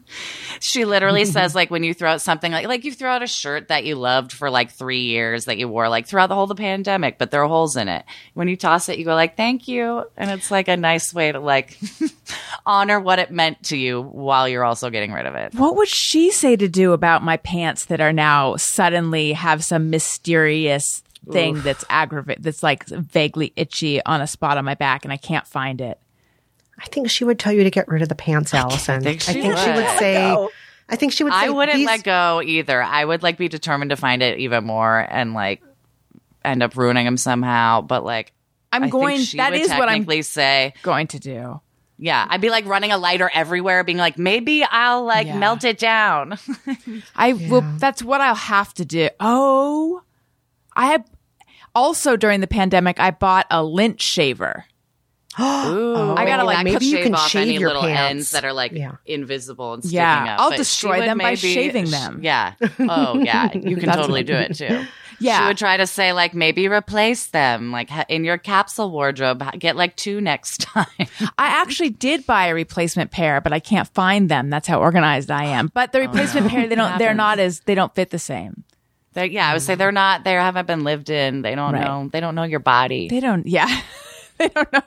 [0.60, 3.26] she literally says like when you throw out something like like you throw out a
[3.26, 6.44] shirt that you loved for like three years that you wore like throughout the whole
[6.44, 8.04] of the pandemic, but there are holes in it.
[8.32, 11.32] When you toss it, you go like thank you, and it's like a nice way
[11.32, 11.78] to like
[12.66, 15.54] honor what it meant to you while you're also getting rid of it.
[15.54, 19.90] What would she say to do about my pants that are now suddenly have some
[19.90, 25.12] mysterious thing that's aggravate that's like vaguely itchy on a spot on my back and
[25.12, 25.98] I can't find it?
[26.78, 28.96] I think she would tell you to get rid of the pants, Alison.
[28.96, 29.48] I think she would.
[29.48, 29.98] would.
[29.98, 30.48] say.
[30.88, 31.38] I think she would say.
[31.46, 32.82] I wouldn't these- let go either.
[32.82, 35.62] I would like be determined to find it even more and like
[36.44, 37.80] end up ruining them somehow.
[37.80, 38.32] But like,
[38.72, 40.74] I'm I going Think she that would is what I'm technically say.
[40.82, 41.60] going to do.
[41.96, 45.38] Yeah, I'd be like running a lighter everywhere, being like, maybe I'll like Yeah.
[45.38, 46.36] melt it down.
[47.16, 49.10] I will that's what I'll have to do.
[49.20, 50.02] Oh.
[50.76, 51.04] I have
[51.74, 54.64] also during the pandemic I bought a lint shaver.
[55.40, 58.10] Ooh, I gotta, like, maybe you shave can off shave any your little pants.
[58.10, 58.92] ends that are like Yeah.
[59.04, 60.40] invisible and sticking Yeah, up.
[60.40, 62.20] I'll But destroy them by shaving sh- them.
[62.22, 62.54] Yeah.
[62.78, 63.52] Oh, yeah.
[63.52, 64.84] You can totally do it too.
[65.20, 65.40] Yeah.
[65.40, 69.42] She would try to say like maybe replace them like ha- in your capsule wardrobe.
[69.42, 70.86] ha- Get like two next time.
[71.36, 74.50] I actually did buy a replacement pair, but I can't find them.
[74.50, 75.68] That's how organized I am.
[75.74, 78.62] But the oh, replacement pair they don't they're not as they don't fit the same.
[79.14, 79.78] They're, yeah, I would say mm-hmm.
[79.78, 80.24] they're not.
[80.24, 81.42] They haven't been lived in.
[81.42, 81.84] They don't Right.
[81.84, 82.08] know.
[82.12, 83.08] They don't know your body.
[83.08, 83.80] They don't, yeah.
[84.38, 84.82] they don't know.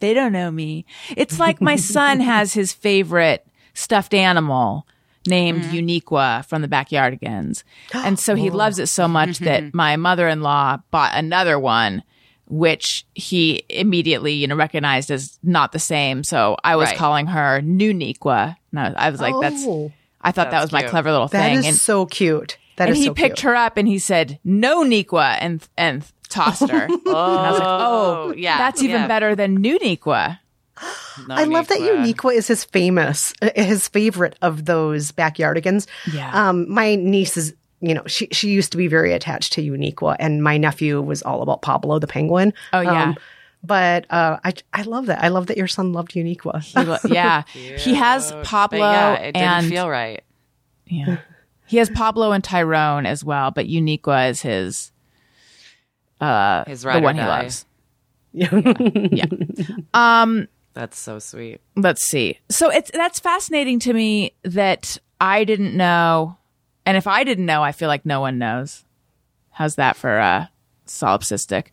[0.00, 0.84] They don't know me.
[1.16, 4.86] It's like my son has his favorite stuffed animal
[5.26, 5.76] named mm-hmm.
[5.76, 7.64] Uniqua from the Backyardigans.
[7.94, 9.76] And so he loves it so much that mm-hmm.
[9.76, 12.02] my mother in law bought another one
[12.46, 16.22] which he immediately, you know, recognized as not the same.
[16.22, 16.98] So I was Right.
[16.98, 18.56] calling her New Nequa.
[18.72, 21.10] And I was, I was like, that's, Oh, I thought that That's was my clever
[21.10, 21.58] little that thing.
[21.60, 22.58] is and so cute.
[22.76, 23.50] That and is he so picked cute.
[23.50, 26.84] her up and he said, no Nequa and, and tossed her.
[26.86, 29.06] and I was like, oh, yeah, that's even yeah.
[29.06, 30.38] better than New Nequa.
[31.28, 32.14] No I love that Uniqua.
[32.14, 35.86] Uniqua is his famous, uh, his favorite of those backyardigans.
[36.12, 36.48] Yeah.
[36.48, 40.16] Um, my niece is, you know, she she used to be very attached to Uniqua,
[40.18, 42.54] and my nephew was all about Pablo the penguin.
[42.72, 43.02] Oh, yeah.
[43.02, 43.16] Um,
[43.64, 45.22] but uh, I I love that.
[45.22, 46.62] I love that your son loved Uniqua.
[46.62, 47.42] He lo- yeah.
[47.54, 50.22] He has But Pablo yeah, it didn't and feel right.
[50.86, 51.18] Yeah.
[51.72, 54.92] He has Pablo and Tyrone as well, but Uniqua is his
[56.20, 57.42] uh His the ride or one he die.
[57.42, 57.64] loves.
[58.32, 59.24] yeah.
[59.94, 61.62] Um That's so sweet.
[61.74, 62.38] let's see.
[62.50, 66.36] So it's that's fascinating to me that I didn't know
[66.84, 68.84] and if I didn't know, I feel like no one knows.
[69.50, 70.48] How's that for uh
[70.86, 71.68] solipsistic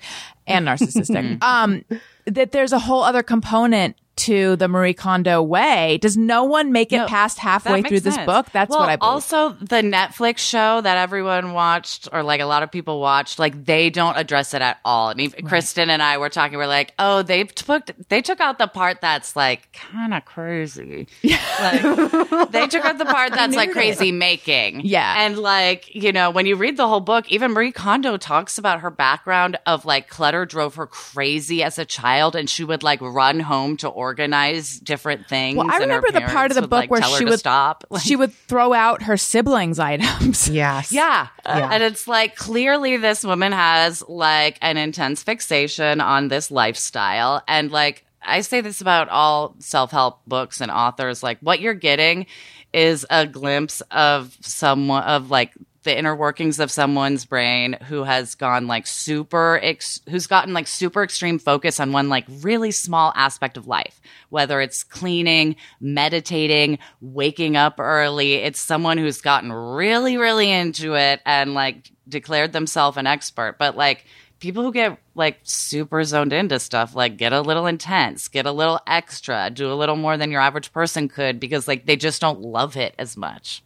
[0.47, 1.43] and narcissistic?
[1.43, 1.83] um
[2.25, 5.97] that there's a whole other component to the Marie Kondo way.
[6.01, 8.47] Does no one make it No, past halfway through makes this book?
[8.51, 9.09] That's well, what I believe.
[9.09, 13.65] Also, the Netflix show that everyone watched, or like a lot of people watched, like
[13.65, 15.09] they don't address it at all.
[15.09, 16.57] And even, Kristen and I were talking.
[16.57, 21.07] We're like, oh, they took they took out the part that's like kind of crazy.
[21.23, 24.81] Like, they took out the part that's like crazy making.
[24.83, 25.25] Yeah.
[25.25, 28.81] and like you know, when you read the whole book, even Marie Kondo talks about
[28.81, 32.99] her background of like clutter drove her crazy as a child, and she would like
[33.01, 35.55] run home to organize different things.
[35.57, 37.83] Well, I and remember the part of the would, book like, where she would stop.
[37.89, 40.49] Like, she would throw out her siblings' items.
[40.49, 40.91] yes.
[40.91, 41.27] yeah.
[41.45, 41.67] Yeah.
[41.67, 47.43] Uh, and it's like clearly this woman has like an intense fixation on this lifestyle.
[47.47, 51.73] And like I say this about all self help books and authors, like what you're
[51.75, 52.25] getting
[52.73, 55.53] is a glimpse of someone of like
[55.83, 60.67] the inner workings of someone's brain who has gone like super ex- who's gotten like
[60.67, 64.01] super extreme focus on one like really small aspect of life.
[64.29, 71.21] Whether it's cleaning meditating waking up early it's someone who's gotten really really into it
[71.25, 73.55] and like declared themselves an expert.
[73.57, 74.05] But like
[74.39, 78.51] people who get like super zoned into stuff like get a little intense get a
[78.51, 82.21] little extra do a little more than your average person could because like they just
[82.21, 83.61] don't love it as much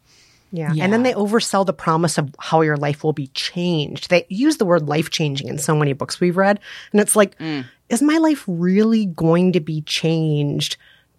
[0.54, 0.72] Yeah.
[0.72, 0.84] Yeah.
[0.84, 4.12] And then they oversell the promise of how your life will be changed.
[4.12, 6.60] They use the word life changing in so many books we've read.
[6.92, 7.66] And it's like, mm.
[7.90, 10.78] is my life really going to be changed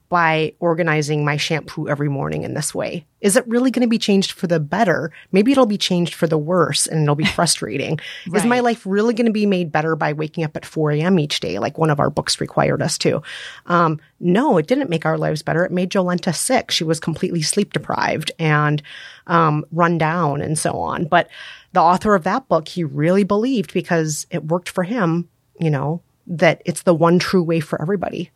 [0.08, 3.06] by organizing my shampoo every morning in this way?
[3.20, 5.10] Is it really going to be changed for the better?
[5.32, 7.98] Maybe it'll be changed for the worse and it'll be frustrating.
[8.32, 11.18] Is my life really going to be made better by waking up at 4 a.m.
[11.18, 13.22] each day, like one of our books required us to?
[13.66, 15.64] Um, no, it didn't make our lives better.
[15.64, 16.70] It made Jolenta sick.
[16.70, 18.82] She was completely sleep deprived and
[19.26, 21.06] um, run down and so on.
[21.06, 21.28] But
[21.72, 25.28] the author of that book, he really believed because it worked for him,
[25.58, 28.30] you know, that it's the one true way for everybody.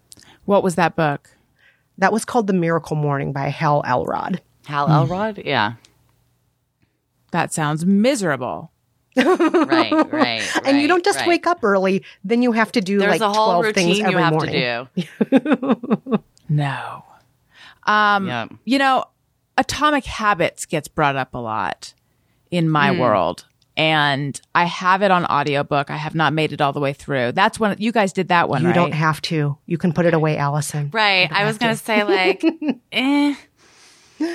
[0.45, 1.31] What was that book?
[1.99, 4.41] That was called The Miracle Morning by Hal Elrod.
[4.67, 5.75] hal elrod yeah
[7.33, 8.71] That sounds miserable.
[9.17, 11.29] right right and you don't just right.
[11.29, 13.99] wake up early, then you have to do there's like a whole 12 routine things
[13.99, 14.53] you every have morning.
[14.55, 14.89] to
[15.41, 17.05] do No.
[17.85, 19.05] Um, yeah You know,
[19.57, 21.95] Atomic Habits gets brought up a lot
[22.51, 22.99] in my Hmm.
[23.01, 23.45] world.
[23.79, 25.89] And I have it on audiobook.
[25.91, 27.33] I have not made it all the way through.
[27.33, 28.75] That's when you guys did that one, You right?
[28.75, 29.57] don't have to.
[29.67, 30.91] You can put it away, Alison.
[30.93, 32.45] right i was gonna say like
[32.93, 33.35] eh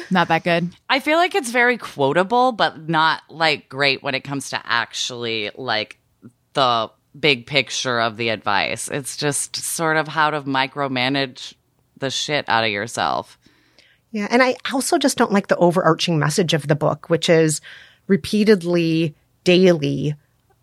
[0.09, 0.69] not that good.
[0.89, 5.51] I feel like it's very quotable, but not like great when it comes to actually
[5.55, 5.97] like
[6.53, 6.89] the
[7.19, 8.87] big picture of the advice.
[8.87, 11.53] It's just sort of how to micromanage
[11.97, 13.37] the shit out of yourself.
[14.11, 14.27] Yeah.
[14.31, 17.59] And I also just don't like the overarching message of the book, which is
[18.07, 20.15] repeatedly, daily,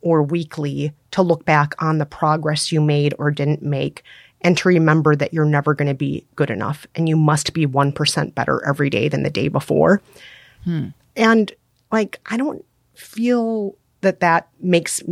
[0.03, 4.03] or weekly to look back on the progress you made or didn't make
[4.43, 7.67] and to remember that you're never going to be good enough and you must be
[7.67, 10.01] 1% better every day than the day before.
[10.65, 10.89] Hmm.
[11.17, 11.53] And
[11.93, 12.65] like, I don't
[12.95, 15.03] feel that that makes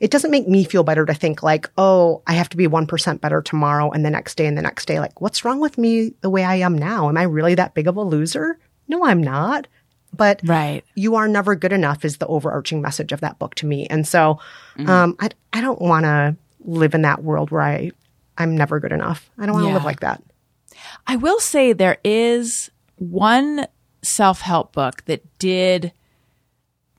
[0.00, 3.20] it doesn't make me feel better to think like, oh, I have to be 1%
[3.20, 5.00] better tomorrow and the next day and the next day.
[5.00, 7.10] Like, what's wrong with me the way I am now?
[7.10, 8.58] Am I really that big of a loser?
[8.86, 9.66] No, I'm not.
[10.12, 10.84] But Right.
[10.94, 13.86] you are never good enough is the overarching message of that book to me.
[13.86, 14.40] And so,
[14.86, 17.90] um, I, I don't want to live in that world where I,
[18.36, 19.30] I'm never good enough.
[19.38, 19.74] I don't want to Yeah.
[19.74, 20.22] live like that.
[21.06, 23.66] I will say there is one
[24.02, 25.92] self help book that did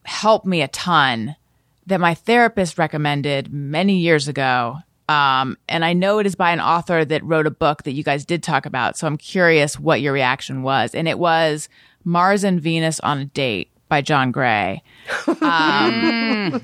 [0.06, 1.36] help me a ton
[1.88, 4.78] that my therapist recommended many years ago.
[5.08, 8.04] Um, and I know it is by an author that wrote a book that you
[8.04, 8.96] guys did talk about.
[8.98, 10.94] So I'm curious what your reaction was.
[10.94, 11.68] And it was
[12.04, 14.84] Mars and Venus on a Date by John Gray.
[15.42, 16.62] Um,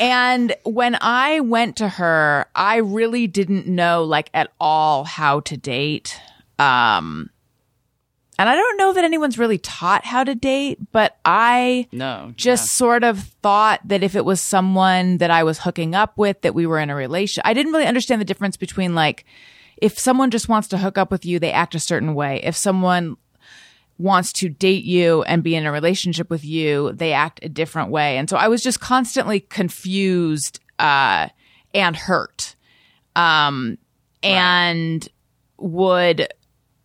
[0.00, 5.56] and when I went to her, I really didn't know like at all how to
[5.56, 6.20] date.
[6.58, 7.30] Um,
[8.38, 12.72] and I don't know that anyone's really taught how to date, but I No, just
[12.72, 16.54] sort of thought that if it was someone that I was hooking up with, that
[16.54, 17.42] we were in a relation.
[17.44, 19.24] I didn't really understand the difference between like,
[19.76, 22.40] if someone just wants to hook up with you, they act a certain way.
[22.42, 23.16] If someone
[24.02, 27.90] wants to date you and be in a relationship with you, they act a different
[27.90, 28.18] way.
[28.18, 31.28] And so I was just constantly confused, uh,
[31.74, 32.56] and hurt.
[33.14, 33.78] Um,
[34.22, 35.08] and
[35.58, 36.28] would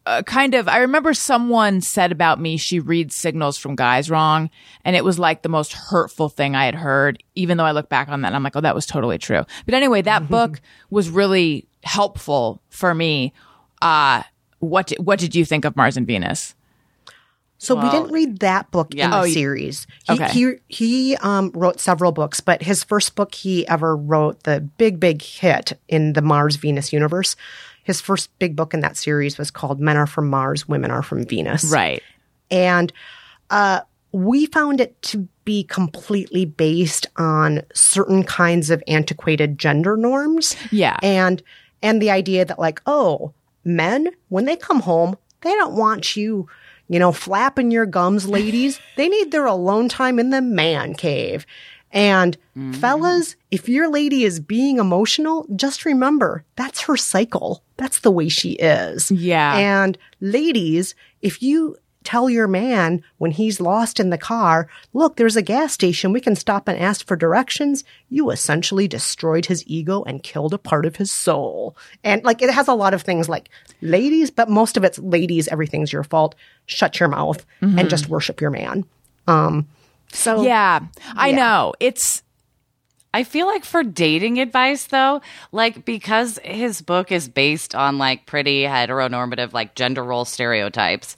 [0.05, 4.49] uh, kind of I remember someone said about me she reads signals from guys wrong
[4.86, 7.89] and it was like the most hurtful thing I had heard even though I look
[7.89, 9.43] back on that and I'm like oh that was totally true.
[9.65, 13.34] But anyway, that book was really helpful for me.
[13.82, 14.24] Uh
[14.59, 16.55] what what did you think of Mars and Venus?
[17.59, 19.87] So we didn't read that book in the Oh, series.
[20.03, 20.29] He Okay.
[20.31, 24.99] he, he um, wrote several books, but his first book he ever wrote, the big
[24.99, 27.35] big hit in the Mars Venus universe.
[27.83, 31.01] His first big book in that series was called "Men Are from Mars, Women Are
[31.03, 32.03] from Venus." Right.
[32.51, 32.93] and
[33.49, 33.81] uh,
[34.11, 40.97] we found it to be completely based on certain kinds of antiquated gender norms Yeah.
[41.01, 41.41] and
[41.81, 43.33] and the idea that like oh
[43.63, 46.47] men when they come home they don't want you
[46.88, 51.45] you know flapping your gums ladies they need their alone time in the man cave.
[51.91, 52.75] And mm.
[52.75, 57.63] fellas if your lady is being emotional just remember that's her cycle.
[57.77, 59.11] That's the way she is.
[59.11, 59.55] Yeah.
[59.57, 61.77] and ladies if you
[62.07, 66.13] tell your man when he's lost in the car, look, there's a gas station.
[66.13, 67.83] We can stop and ask for directions.
[68.09, 71.75] You essentially destroyed his ego and killed a part of his soul.
[72.05, 73.49] And like it has a lot of things like
[73.81, 76.33] ladies, but most of it's ladies, everything's your fault.
[76.65, 78.85] Shut your mouth and just worship your man.
[79.27, 79.67] Um,
[80.13, 80.79] so Yeah.
[81.13, 81.35] I Yeah.
[81.35, 81.73] know.
[81.81, 82.23] It's
[83.13, 88.25] I feel like for dating advice though, like because his book is based on like
[88.27, 91.15] pretty heteronormative like gender role stereotypes.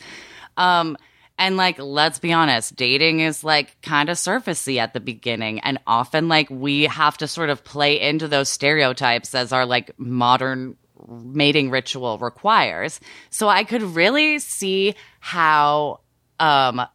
[0.59, 0.95] Um
[1.39, 5.79] and like let's be honest, dating is like kind of surfacey at the beginning and
[5.87, 10.75] often like we have to sort of play into those stereotypes as our like modern
[11.07, 12.99] mating ritual requires.
[13.29, 16.01] So I could really see how
[16.39, 16.85] um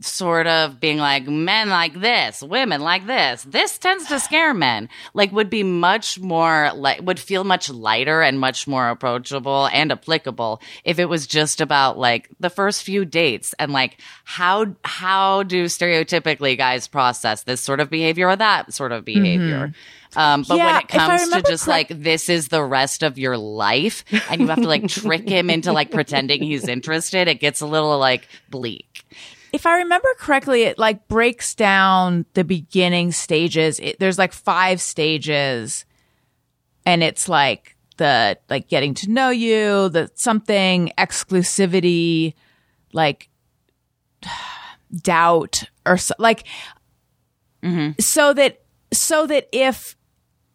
[0.00, 3.42] sort of being like men like this, women like this.
[3.42, 4.88] This tends to scare men.
[5.14, 9.92] Like would be much more like would feel much lighter and much more approachable and
[9.92, 15.42] applicable if it was just about like the first few dates and like how how
[15.42, 19.72] do stereotypically guys process this sort of behavior or that sort of behavior.
[20.16, 23.16] Um, but Yeah, when it comes to just correct- like this is the rest of
[23.18, 27.38] your life and you have to like trick him into like pretending he's interested, it
[27.38, 29.04] gets a little like bleak.
[29.52, 33.80] If I remember correctly, it like breaks down the beginning stages.
[33.80, 35.84] It, there's like five stages,
[36.86, 42.34] and it's like the like getting to know you, the something exclusivity,
[42.92, 43.28] like
[45.02, 46.46] doubt or so, like
[47.62, 47.98] mm-hmm.
[48.00, 49.96] so that so that if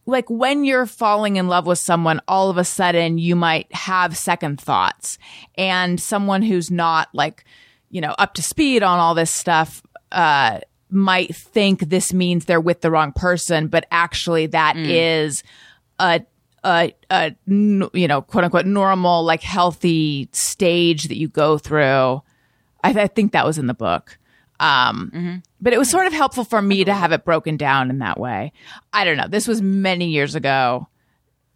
[0.06, 4.18] like when you're falling in love with someone, all of a sudden you might have
[4.18, 5.18] second thoughts.
[5.56, 7.44] And someone who's not like,
[7.96, 9.82] you know, up to speed on all this stuff,
[10.12, 15.44] uh, might think this means they're with the wrong person, but actually that is
[15.98, 16.22] a,
[16.66, 22.22] a, a, n- you know, quote unquote normal, like healthy stage that you go through.
[22.84, 24.18] I, I think that was in the book.
[24.60, 25.10] Um,
[25.62, 28.20] but it was sort of helpful for me to have it broken down in that
[28.20, 28.52] way.
[28.92, 29.28] I don't know.
[29.30, 30.88] This was many years ago.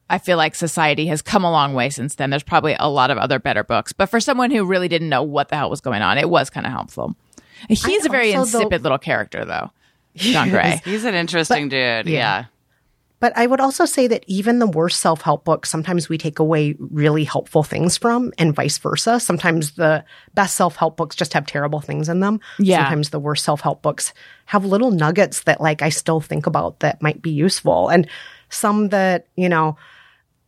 [0.10, 2.30] I feel like society has come a long way since then.
[2.30, 5.24] There's probably a lot of other better books, but for someone who really didn't know
[5.24, 7.16] what the hell was going on, it was kind of helpful.
[7.68, 9.72] He's a very also, though- insipid little character, though.
[10.16, 10.81] John Gray.
[10.84, 12.07] He's an interesting dude.
[12.07, 12.45] Yeah.
[13.19, 16.40] But I would also say that even the worst self help books, sometimes we take
[16.40, 19.19] away really helpful things from, and vice versa.
[19.19, 20.06] Sometimes the
[20.36, 22.40] best self help books just have terrible things in them.
[22.57, 22.77] Yeah.
[22.77, 24.14] Sometimes the worst self help books
[24.45, 27.90] have little nuggets that, like, I still think about that might be useful.
[27.90, 28.07] And
[28.49, 29.77] some that, you know,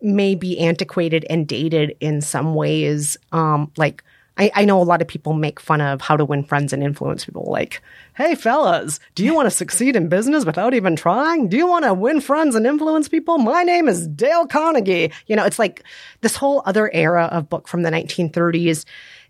[0.02, 3.18] may be antiquated and dated in some ways.
[3.32, 4.04] Um, like,
[4.38, 6.82] I, I know a lot of people make fun of how to win friends and
[6.82, 7.46] influence people.
[7.48, 7.82] Like,
[8.16, 11.50] hey, fellas, do you want to succeed in business without even trying?
[11.50, 13.38] Do you want to win friends and influence people?
[13.38, 15.12] My name is Dale Carnegie.
[15.28, 15.84] You know, it's like
[16.22, 18.86] this whole other era of book from the 1930s.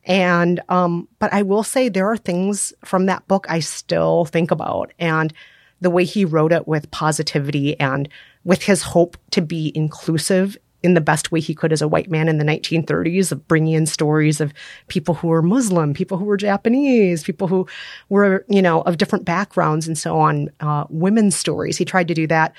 [0.05, 4.51] And, um, but I will say there are things from that book I still think
[4.51, 4.93] about.
[4.99, 5.33] And
[5.79, 8.07] the way he wrote it with positivity and
[8.43, 12.09] with his hope to be inclusive in the best way he could as a white
[12.09, 14.53] man in the 1930s of bringing in stories of
[14.87, 17.67] people who were Muslim, people who were Japanese, people who
[18.09, 21.77] were, you know, of different backgrounds and so on, uh, women's stories.
[21.77, 22.53] He tried to do that.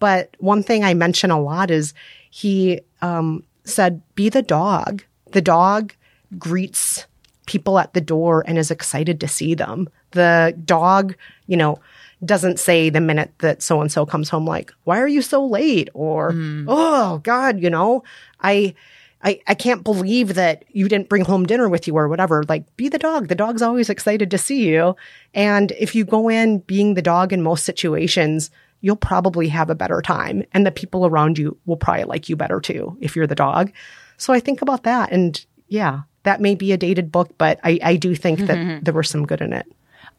[0.00, 1.94] But one thing I mention a lot is
[2.30, 5.04] he um, said, be the dog.
[5.32, 5.94] The dog
[6.36, 7.06] greets
[7.46, 9.88] people at the door and is excited to see them.
[10.12, 11.14] The dog,
[11.46, 11.78] you know,
[12.24, 15.46] doesn't say the minute that so and so comes home, like, why are you so
[15.46, 15.88] late?
[15.94, 16.64] Or, mm.
[16.66, 18.02] oh God, you know,
[18.40, 18.74] I,
[19.22, 22.44] I, I can't believe that you didn't bring home dinner with you or whatever.
[22.48, 23.28] Like, be the dog.
[23.28, 24.96] The dog's always excited to see you.
[25.34, 28.50] And if you go in being the dog in most situations,
[28.80, 30.44] you'll probably have a better time.
[30.52, 33.72] And the people around you will probably like you better too if you're the dog.
[34.16, 35.10] So I think about that.
[35.12, 38.84] And yeah, that may be a dated book, but I, I do think that mm-hmm.
[38.84, 39.66] there was some good in it.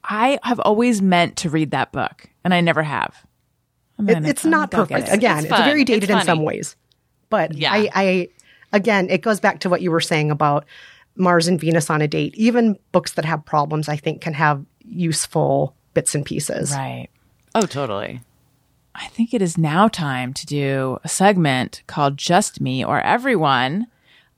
[0.03, 3.15] I have always meant to read that book, and I never have.
[3.97, 5.13] I'm It- gonna- it's I'm not gonna go get perfect.
[5.13, 5.17] it.
[5.17, 5.63] Again, It's it's, fun.
[5.65, 6.75] very It's dated in some ways.
[7.29, 7.73] But Yeah.
[7.73, 8.27] I, I,
[8.73, 10.65] again, it goes back to what you were saying about
[11.15, 12.33] Mars and Venus on a date.
[12.35, 16.71] Even books that have problems, I think, can have useful bits and pieces.
[16.71, 17.09] Right.
[17.53, 18.21] Oh, totally.
[18.95, 23.87] I think it is now time to do a segment called Just Me or Everyone.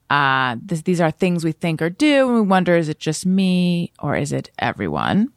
[0.09, 3.25] Uh, this, these are things we think or do, and we wonder is it just
[3.25, 5.31] me or is it everyone?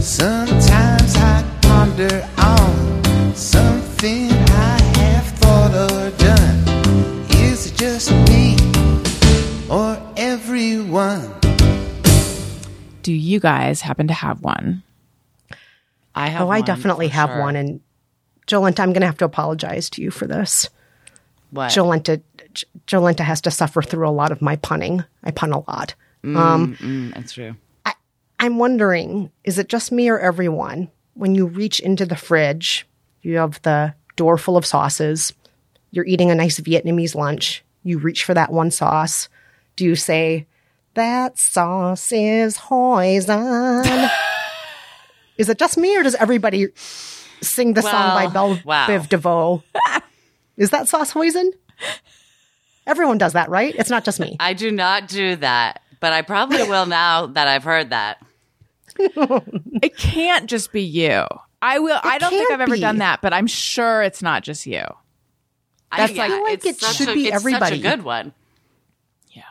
[0.00, 7.28] Sometimes I ponder on something I have thought or done.
[7.42, 8.56] Is it just me
[9.68, 11.32] or everyone?
[13.02, 14.82] Do you guys happen to have one?
[16.14, 16.42] I have.
[16.42, 17.40] Oh, I one definitely have sure.
[17.40, 17.56] one.
[17.56, 17.80] And
[18.46, 20.68] Jolenta, I'm going to have to apologize to you for this.
[21.50, 21.70] What?
[21.72, 22.22] Jolenta,
[22.54, 25.04] J- Jolenta has to suffer through a lot of my punning.
[25.24, 25.94] I pun a lot.
[26.24, 27.56] Mm, that's true.
[28.38, 30.90] I'm wondering, is it just me or everyone?
[31.14, 32.86] When you reach into the fridge,
[33.22, 35.32] you have the door full of sauces,
[35.90, 39.28] you're eating a nice Vietnamese lunch, you reach for that one sauce.
[39.76, 40.46] Do you say,
[40.94, 44.08] that sauce is poison?
[45.38, 46.68] is it just me or does everybody
[47.40, 48.86] sing the song by Well, Bell wow.
[48.86, 49.62] Biv DeVoe?
[50.56, 51.52] is that sauce poison?
[52.86, 53.74] Everyone does that, right?
[53.76, 54.36] It's not just me.
[54.40, 58.24] I do not do that, but I probably will now that I've heard that.
[59.82, 61.24] It can't just be you.
[61.62, 61.98] I will.
[62.02, 62.80] I don't think I've ever be.
[62.80, 64.82] done that, but I'm sure it's not just you.
[65.96, 67.76] That's like- I feel like it should a, be it's everybody.
[67.76, 68.32] Such a good one.
[69.32, 69.42] Yeah,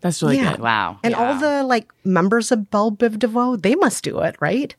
[0.00, 0.52] that's really Yeah.
[0.52, 0.60] good.
[0.60, 0.98] Wow.
[1.02, 4.74] And all the like members of Bell Biv DeVoe, they must do it, right?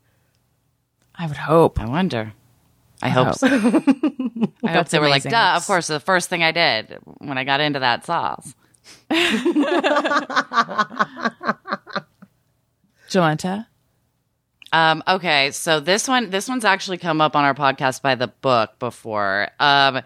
[1.15, 1.79] I would hope.
[1.79, 2.33] I wonder.
[3.01, 3.47] I hope so.
[4.63, 7.43] I hope they were like, duh, of course, the first thing I did when I
[7.43, 8.55] got into that sauce.
[13.09, 13.67] Jolenta.
[14.73, 18.27] Um, okay, so this one, this one's actually come up on our podcast by the
[18.27, 19.49] book before.
[19.59, 20.01] Um,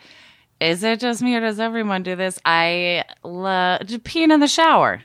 [0.60, 2.40] is it just me or does everyone do this?
[2.46, 5.02] I love peeing in the shower.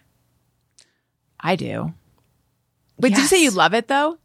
[1.40, 1.94] I do.
[2.98, 4.18] Wait, did you say you love it though?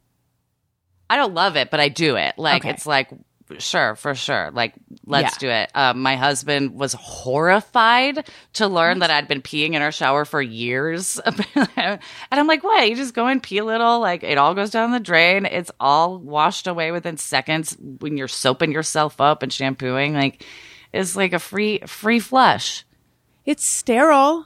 [1.10, 2.36] I don't love it, but I do it.
[2.38, 2.72] Like Okay.
[2.74, 3.10] it's like
[3.60, 4.52] sure, for sure.
[4.52, 4.74] Like
[5.12, 5.40] let's Yeah.
[5.40, 5.72] do it.
[5.76, 10.42] Um, my husband was horrified to learn that I'd been peeing in our shower for
[10.42, 11.20] years,
[11.56, 12.00] and
[12.32, 12.90] I'm like, "What?
[12.90, 14.00] You just go and pee a little?
[14.00, 15.46] Like it all goes down the drain.
[15.46, 20.14] It's all washed away within seconds when you're soaping yourself up and shampooing.
[20.14, 20.46] Like
[20.94, 22.86] it's like a free free flush.
[23.46, 24.46] It's sterile.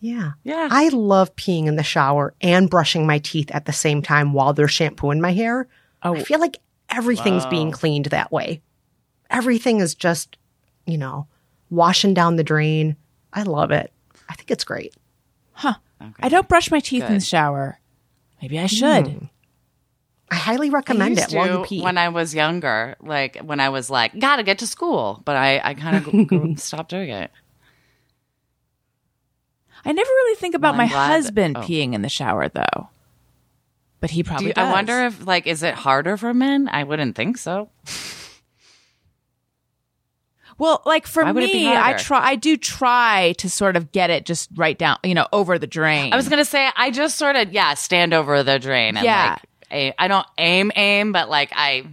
[0.00, 0.32] Yeah.
[0.44, 0.68] Yeah.
[0.70, 4.52] I love peeing in the shower and brushing my teeth at the same time while
[4.52, 5.66] they're shampooing my hair.
[6.02, 6.14] Oh.
[6.14, 6.58] I feel like
[6.88, 8.62] everything's being cleaned that way.
[9.30, 10.36] Everything is just,
[10.86, 11.26] you know,
[11.70, 12.96] washing down the drain.
[13.32, 13.92] I love it.
[14.28, 14.94] I think it's great.
[15.52, 15.74] Huh.
[16.20, 17.78] I don't brush my teeth in the shower.
[18.40, 19.06] Maybe I should.
[19.08, 19.24] Hmm.
[20.30, 21.82] I highly I recommend used it while you pee.
[21.82, 25.58] when I was younger, like when I was like, gotta get to school, but I,
[25.64, 27.30] I kind of stopped doing it.
[29.84, 31.60] I never really think about Well, my I'm glad- husband oh.
[31.62, 32.88] peeing in the shower though.
[34.00, 34.68] But he Do probably you, does.
[34.68, 36.68] I wonder if like is it harder for men?
[36.68, 37.70] I wouldn't think so.
[40.58, 43.76] Well, like for Why would it be me, I try I do try to sort
[43.76, 46.12] of get it just right down, you know, over the drain.
[46.12, 49.30] I was gonna say I just sort of yeah stand over the drain and Yeah.
[49.30, 51.84] like a, I don't aim aim, but like I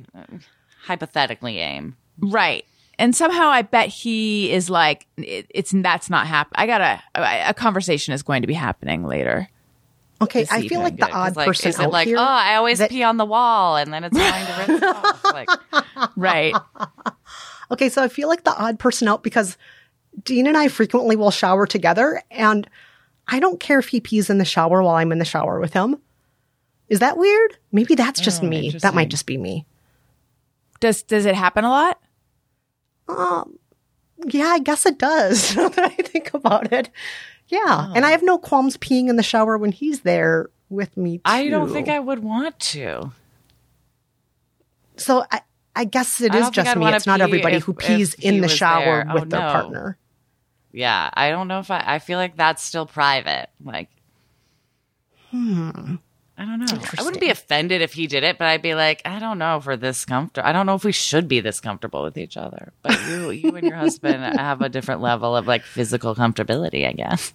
[0.83, 1.95] hypothetically aim.
[2.19, 2.65] Right.
[2.97, 6.55] And somehow I bet he is like, it, it's that's not happening.
[6.63, 9.49] I gotta, a, a conversation is going to be happening later.
[10.21, 10.79] okay, I feel evening.
[10.81, 12.17] like the odd like, person is out like here.
[12.17, 15.23] oh I always that- pee on the wall and then it's going to rinse off.
[15.25, 15.49] Like
[16.15, 16.55] Right.
[17.71, 19.57] Okay, so I feel like the odd person out because
[20.23, 22.69] Dean and I frequently will shower together, and
[23.27, 25.73] I don't care if he pees in the shower while I'm in the shower with
[25.73, 25.97] him.
[26.87, 27.57] Is that weird?
[27.71, 28.69] Maybe that's just Oh, me.
[28.69, 29.65] That might just be me.
[30.79, 31.99] does, does it happen a lot?
[33.07, 33.57] Um,
[34.27, 35.55] yeah, I guess it does.
[35.57, 36.89] now that I think about it.
[37.47, 37.91] Yeah.
[37.95, 41.17] And I have no qualms peeing in the shower when he's there with me.
[41.17, 41.21] Too.
[41.25, 43.11] I don't think I would want to.
[44.97, 45.41] So I,
[45.75, 46.87] I guess it I is don't think just me.
[46.93, 49.13] It's not everybody if- who pees in the shower there.
[49.13, 49.51] with Oh, their no.
[49.51, 49.97] partner.
[50.71, 51.83] Yeah, I don't know if I.
[51.85, 53.47] I feel like that's still private.
[53.63, 53.89] Like,
[55.31, 55.95] hmm,
[56.37, 56.79] I don't know.
[56.97, 59.57] I wouldn't be offended if he did it, but I'd be like, I don't know
[59.57, 60.47] if we're this comfortable.
[60.47, 62.73] I don't know if we should be this comfortable with each other.
[62.81, 66.91] But you, you and your husband have a different level of like physical comfortability, I
[66.93, 67.33] guess.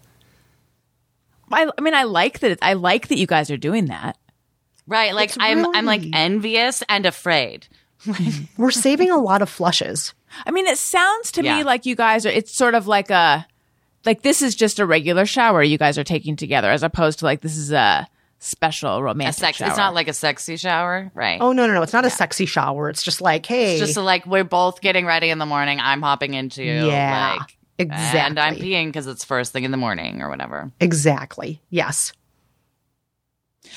[1.53, 2.59] I, I mean, I like that.
[2.62, 4.17] I like that you guys are doing that.
[4.87, 5.15] Right?
[5.15, 7.69] Like It's I'm, I'm like envious and afraid.
[8.56, 10.14] We're saving a lot of flushes.
[10.47, 11.59] I mean, it sounds to Yeah.
[11.59, 12.31] me like you guys are.
[12.31, 13.47] It's sort of like a,
[14.05, 17.24] like this is just a regular shower you guys are taking together, as opposed to
[17.24, 18.06] like this is a
[18.39, 19.59] special A romantic sex.
[19.59, 19.68] shower.
[19.68, 21.39] It's not like a sexy shower, right?
[21.40, 21.82] Oh no, no, no!
[21.82, 22.89] It's not a sexy shower.
[22.89, 25.78] It's just like, hey, It's just like we're both getting ready in the morning.
[25.81, 30.22] I'm hopping into Yeah, like and I'm peeing because it's first thing in the morning
[30.22, 30.70] or whatever.
[30.81, 31.60] exactly.
[31.70, 32.12] Yes.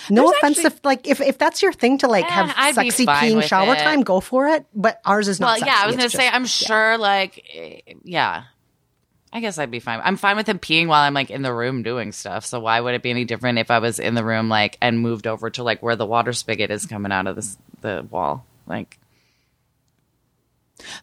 [0.10, 2.54] No There's offense actually- if like if if that's your thing to like Eh, have
[2.58, 3.80] I'd sexy peeing shower it.
[3.80, 4.66] time, go for it.
[4.74, 5.60] But ours is not.
[5.60, 8.44] Well, yeah, I was It's gonna say just- I'm sure like eh, yeah.
[9.36, 10.00] I guess I'd be fine.
[10.04, 12.46] I'm fine with him peeing while I'm like in the room doing stuff.
[12.46, 15.00] So why would it be any different if I was in the room like and
[15.00, 18.46] moved over to like where the water spigot is coming out of this, the wall?
[18.68, 19.00] Like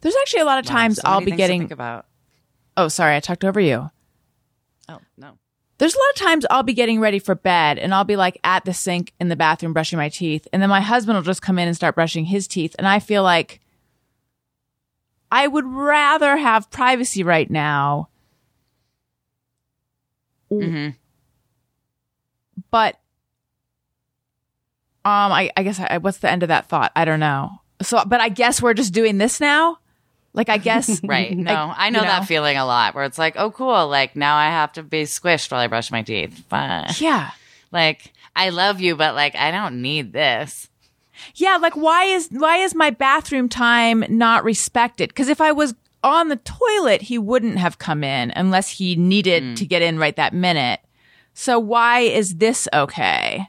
[0.01, 1.61] There's actually a lot of wow, times so I'll be things to getting.
[1.61, 2.05] think about.
[2.77, 3.89] Oh, sorry, I talked over you.
[4.89, 5.37] Oh no.
[5.81, 8.39] There's a lot of times I'll be getting ready for bed and I'll be like
[8.43, 10.47] at the sink in the bathroom brushing my teeth.
[10.53, 12.75] And then my husband will just come in and start brushing his teeth.
[12.77, 13.61] And I feel like
[15.31, 18.09] I would rather have privacy right now.
[20.51, 20.89] Mm-hmm.
[22.69, 22.99] But,
[25.03, 26.91] um, I, I guess I, what's the end of that thought?
[26.95, 27.53] I don't know.
[27.81, 29.79] So, but I guess we're just doing this now.
[30.33, 31.35] Like, I guess, Right.
[31.35, 33.87] No, Like, I know, you that feeling a lot where it's like, oh, cool.
[33.87, 36.45] Like now I have to be squished while I brush my teeth.
[36.49, 36.91] Fine.
[36.99, 37.31] Yeah.
[37.71, 40.69] Like I love you, but like I don't need this.
[41.35, 45.09] Yeah, like why is why is my bathroom time not respected?
[45.09, 49.43] Because if I was on the toilet, he wouldn't have come in unless he needed
[49.43, 49.53] hmm.
[49.55, 50.79] to get in right that minute.
[51.33, 53.47] So why is this okay?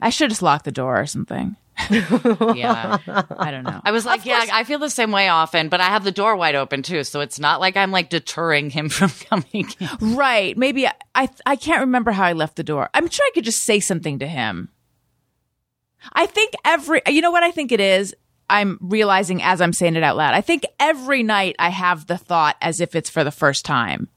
[0.00, 1.56] I should just lock the door or something.
[1.90, 2.98] Yeah.
[3.38, 3.80] I don't know.
[3.84, 6.36] I was like, yeah, I feel the same way often, but I have the door
[6.36, 9.68] wide open too, so it's not like I'm like deterring him from coming.
[9.78, 10.16] in.
[10.16, 10.56] right?
[10.56, 12.88] Maybe I, I I can't remember how I left the door.
[12.94, 14.70] I'm sure I could just say something to him.
[16.12, 18.14] I think every you know what I think it is.
[18.48, 20.34] I'm realizing as I'm saying it out loud.
[20.34, 24.08] I think every night I have the thought as if it's for the first time.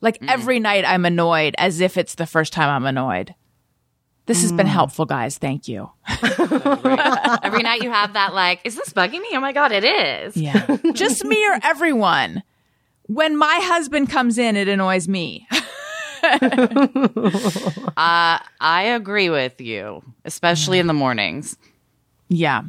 [0.00, 0.30] Like mm.
[0.30, 3.34] every night I'm annoyed as if it's the first time I'm annoyed.
[4.30, 5.38] This has been helpful, guys.
[5.38, 5.90] Thank you.
[6.08, 9.26] Every night you have that like, is this bugging me?
[9.32, 10.36] Oh my god, it is.
[10.36, 10.76] Yeah.
[10.92, 12.44] Just me or everyone.
[13.08, 15.48] When my husband comes in, it annoys me.
[17.96, 21.56] Uh, I agree with you, especially in the mornings.
[22.28, 22.62] Yeah.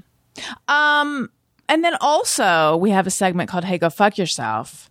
[0.68, 1.30] Um,
[1.70, 4.90] and then also we have a segment called "Hey, go fuck yourself."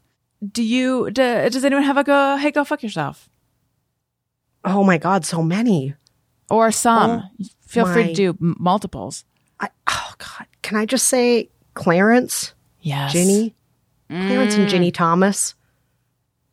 [0.52, 1.10] Do you?
[1.10, 2.36] Do, does anyone have a go?
[2.36, 3.30] Hey, go fuck yourself,
[4.64, 5.94] oh my god, so many.
[6.51, 7.22] Or some?
[7.40, 9.24] Oh Feel free to do m- multiples.
[9.60, 13.55] I, oh god, can I just say Clarence, Yes, Ginny,
[14.10, 14.27] mm.
[14.27, 15.55] Clarence and Ginny Thomas?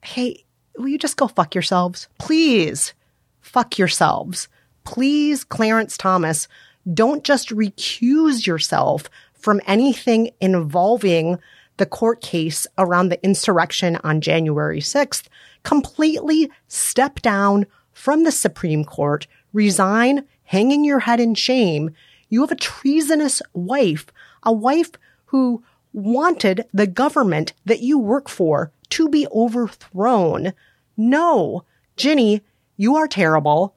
[0.04, 0.46] Hey,
[0.78, 2.94] will you just go fuck yourselves, please?
[3.42, 4.48] Fuck yourselves,
[4.84, 6.48] please, Clarence Thomas.
[6.94, 11.40] Don't just recuse yourself from anything involving
[11.78, 15.28] the court case around the insurrection on January 6th.
[15.64, 21.92] Completely step down from the Supreme Court, resign, hanging your head in shame.
[22.30, 24.08] You have a treasonous wife,
[24.44, 24.92] a wife
[25.26, 25.64] who
[25.94, 30.54] wanted the government that you work for to be overthrown.
[30.96, 31.64] No,
[31.96, 32.42] Ginny,
[32.76, 33.76] you are terrible.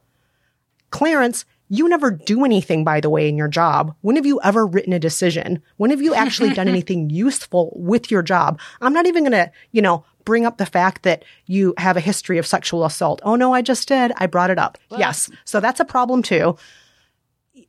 [0.91, 3.95] Clarence, you never do anything, by the way, in your job.
[4.01, 5.63] When have you ever written a decision?
[5.77, 8.61] When have you actually done anything useful with your job?
[8.81, 12.01] I'm not even going to, you know, bring up the fact that you have a
[12.01, 13.23] history of sexual assault.
[13.25, 14.13] Oh no, I just did.
[14.17, 14.79] I brought it up.
[14.91, 15.31] yes.
[15.45, 16.57] So that's a problem too.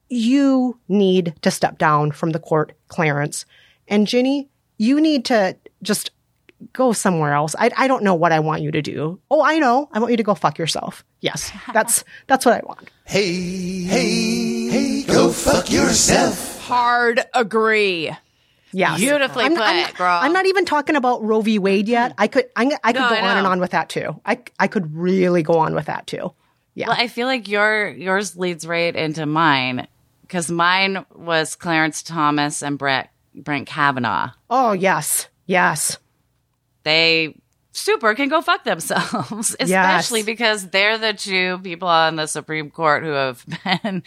[0.10, 3.45] You need to step down from the court, Clarence.
[3.88, 6.10] And Ginny, you need to just
[6.74, 7.56] go somewhere else.
[7.58, 9.20] I, I don't know what I want you to do.
[9.30, 9.90] Oh, I know.
[9.92, 11.04] I want you to go fuck yourself.
[11.22, 11.52] Yes.
[11.74, 12.90] That's, that's what I want.
[13.06, 13.34] Hey,
[13.84, 16.60] hey, hey, go fuck yourself.
[16.62, 18.12] hard agree.
[18.74, 19.00] Yes.
[19.00, 20.20] Beautifully I'm, put, I'm, girl.
[20.22, 21.60] I'm not even talking about Roe v.
[21.60, 22.14] Wade yet.
[22.18, 24.20] I could, I, I could No, go I on and on with that too.
[24.26, 26.34] I, I could really go on with that too.
[26.74, 26.88] Yeah.
[26.88, 29.88] Well, I feel like your yours leads right into mine
[30.22, 34.32] because mine was Clarence Thomas and Brett Brent Kavanaugh.
[34.50, 35.28] oh, yes.
[35.48, 35.98] Yes.
[36.84, 37.36] They
[37.72, 43.03] super can go fuck themselves, especially because they're the two people on the Supreme Court
[43.03, 43.45] who have
[43.84, 44.03] been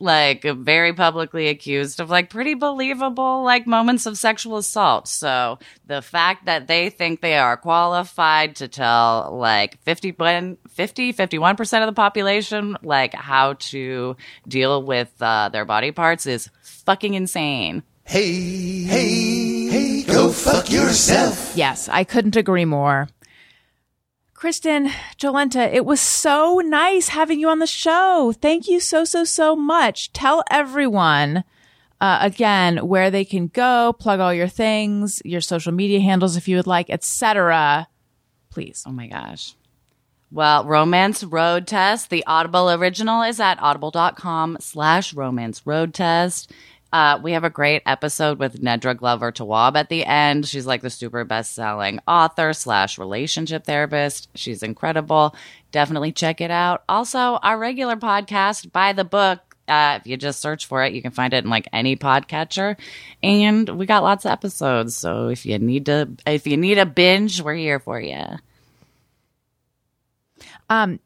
[0.00, 5.06] like very publicly accused of like pretty believable like moments of sexual assault.
[5.06, 11.80] So the fact that they think they are qualified to tell like 50, 50 51%
[11.80, 14.16] of the population like how to
[14.48, 17.82] deal with uh, their body parts is fucking insane.
[18.04, 21.52] Hey, hey, hey, go fuck yourself.
[21.56, 23.08] Yes, I couldn't agree more.
[24.34, 24.88] Kristen,
[25.18, 28.34] Jolenta, it was so nice having you on the show.
[28.40, 30.12] Thank you so, so, so much.
[30.12, 31.44] Tell everyone
[32.00, 36.48] uh, again where they can go, plug all your things, your social media handles if
[36.48, 37.86] you would like, etc.
[38.50, 38.82] Please.
[38.84, 39.54] Oh my gosh.
[40.32, 46.50] Well, Romance Road Test, the Audible original is at audible.com slash romance road test.
[46.92, 50.46] Uh, we have a great episode with Nedra Glover Tawwab at the end.
[50.46, 54.28] She's like the super best selling author slash relationship therapist.
[54.34, 55.34] She's incredible.
[55.70, 56.84] Definitely check it out.
[56.88, 61.00] Also, our regular podcast, By the Book, uh, if you just search for it, you
[61.00, 62.76] can find it in like any podcatcher.
[63.22, 64.94] And we got lots of episodes.
[64.94, 68.22] So if you need to, if you need a binge, we're here for you.
[70.68, 71.00] Um,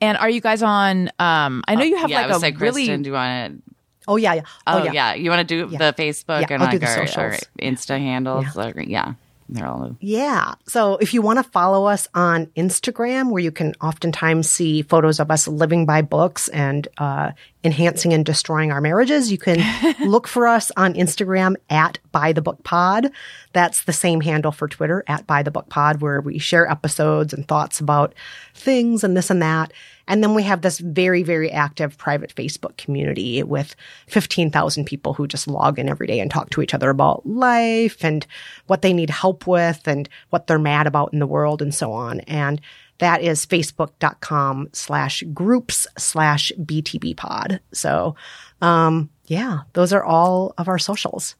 [0.00, 1.08] and are you guys on?
[1.18, 2.86] Um, I know you have yeah, like a say, really.
[2.86, 3.73] Kristen, do you want to?
[4.06, 4.42] Oh yeah, yeah.
[4.66, 4.92] Oh, yeah.
[4.92, 5.14] yeah.
[5.14, 5.78] You want to do Yeah.
[5.90, 7.36] the Facebook Yeah, and I'll do like the our, our.
[7.60, 8.56] Insta handles?
[8.56, 9.14] Or- Yeah.
[9.46, 9.94] They're all.
[10.00, 10.54] Yeah.
[10.66, 15.20] So if you want to follow us on Instagram, where you can oftentimes see photos
[15.20, 17.32] of us living by books and uh,
[17.62, 19.60] enhancing and destroying our marriages, you can
[20.08, 23.10] look for us on Instagram at By the Book Pod.
[23.52, 27.34] That's the same handle for Twitter at By the Book Pod, where we share episodes
[27.34, 28.14] and thoughts about
[28.54, 29.74] things and this and that.
[30.06, 33.74] And then we have this very, very active private Facebook community with
[34.08, 38.04] 15,000 people who just log in every day and talk to each other about life
[38.04, 38.26] and
[38.66, 41.92] what they need help with and what they're mad about in the world and so
[41.92, 42.20] on.
[42.20, 42.60] And
[42.98, 47.60] that is facebook.com slash groups slash BTB pod.
[47.72, 48.14] So,
[48.60, 51.34] um, yeah, those are all of our socials.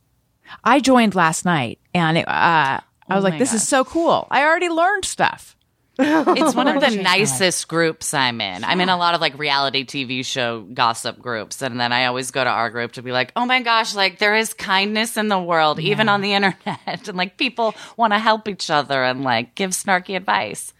[0.63, 3.85] I joined last night, and it, uh, I was Oh like, my "This is so
[3.85, 4.27] cool!
[4.31, 5.54] I already learned stuff."
[5.99, 8.65] It's one of the nicest groups I'm in.
[8.65, 11.63] I'm in a lot of like reality TV show gossip groups.
[11.63, 14.19] And then I always go to our group to be like, oh my gosh, like
[14.19, 16.81] there is kindness in the world, even on the internet.
[16.87, 20.73] And like people want to help each other and like give snarky advice.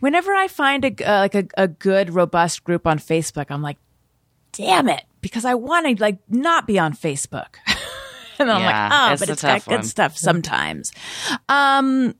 [0.00, 3.76] Whenever I find a uh, like a, a good, robust group on Facebook, I'm like,
[4.52, 7.56] "Damn it!" Because I want to like not be on Facebook.
[8.38, 10.92] and then I'm like, "Oh, it's but it's got tough good stuff sometimes."
[11.48, 12.14] Um.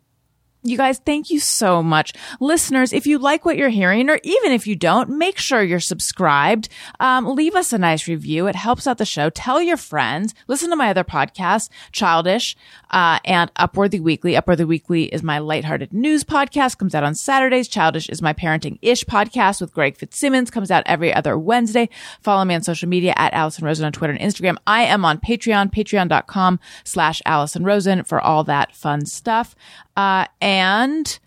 [0.62, 2.12] You guys, thank you so much.
[2.38, 5.80] Listeners, if you like what you're hearing, or even if you don't, make sure you're
[5.80, 6.68] subscribed.
[6.98, 8.46] Um, leave us a nice review.
[8.46, 9.30] It helps out the show.
[9.30, 10.34] Tell your friends.
[10.48, 12.56] Listen to my other podcasts, Childish,
[12.90, 14.34] uh, and Upworthy Weekly.
[14.34, 17.66] Upworthy Weekly is my lighthearted news podcast, comes out on Saturdays.
[17.66, 21.88] Childish is my parenting-ish podcast with Greg Fitzsimmons, comes out every other Wednesday.
[22.20, 24.58] Follow me on social media at Alison Rosen on Twitter and Instagram.
[24.66, 29.56] I am on Patreon, patreon.com slash Alison Rosen for all that fun stuff.
[29.96, 31.18] Uh, and,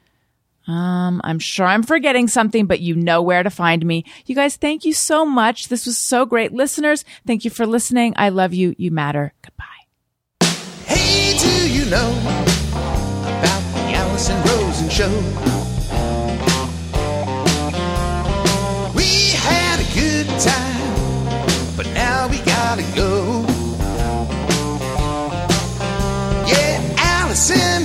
[0.67, 4.05] um, I'm sure I'm forgetting something, but you know where to find me.
[4.25, 5.67] You guys, thank you so much.
[5.67, 6.53] This was so great.
[6.53, 8.13] Listeners, thank you for listening.
[8.15, 8.73] I love you.
[8.77, 9.33] You matter.
[9.41, 9.65] Goodbye.
[10.85, 12.11] Hey, do you know
[13.23, 15.09] about the Alison Rosen show?
[18.95, 23.45] We had a good time, but now we gotta go.
[26.47, 27.83] Yeah, Alison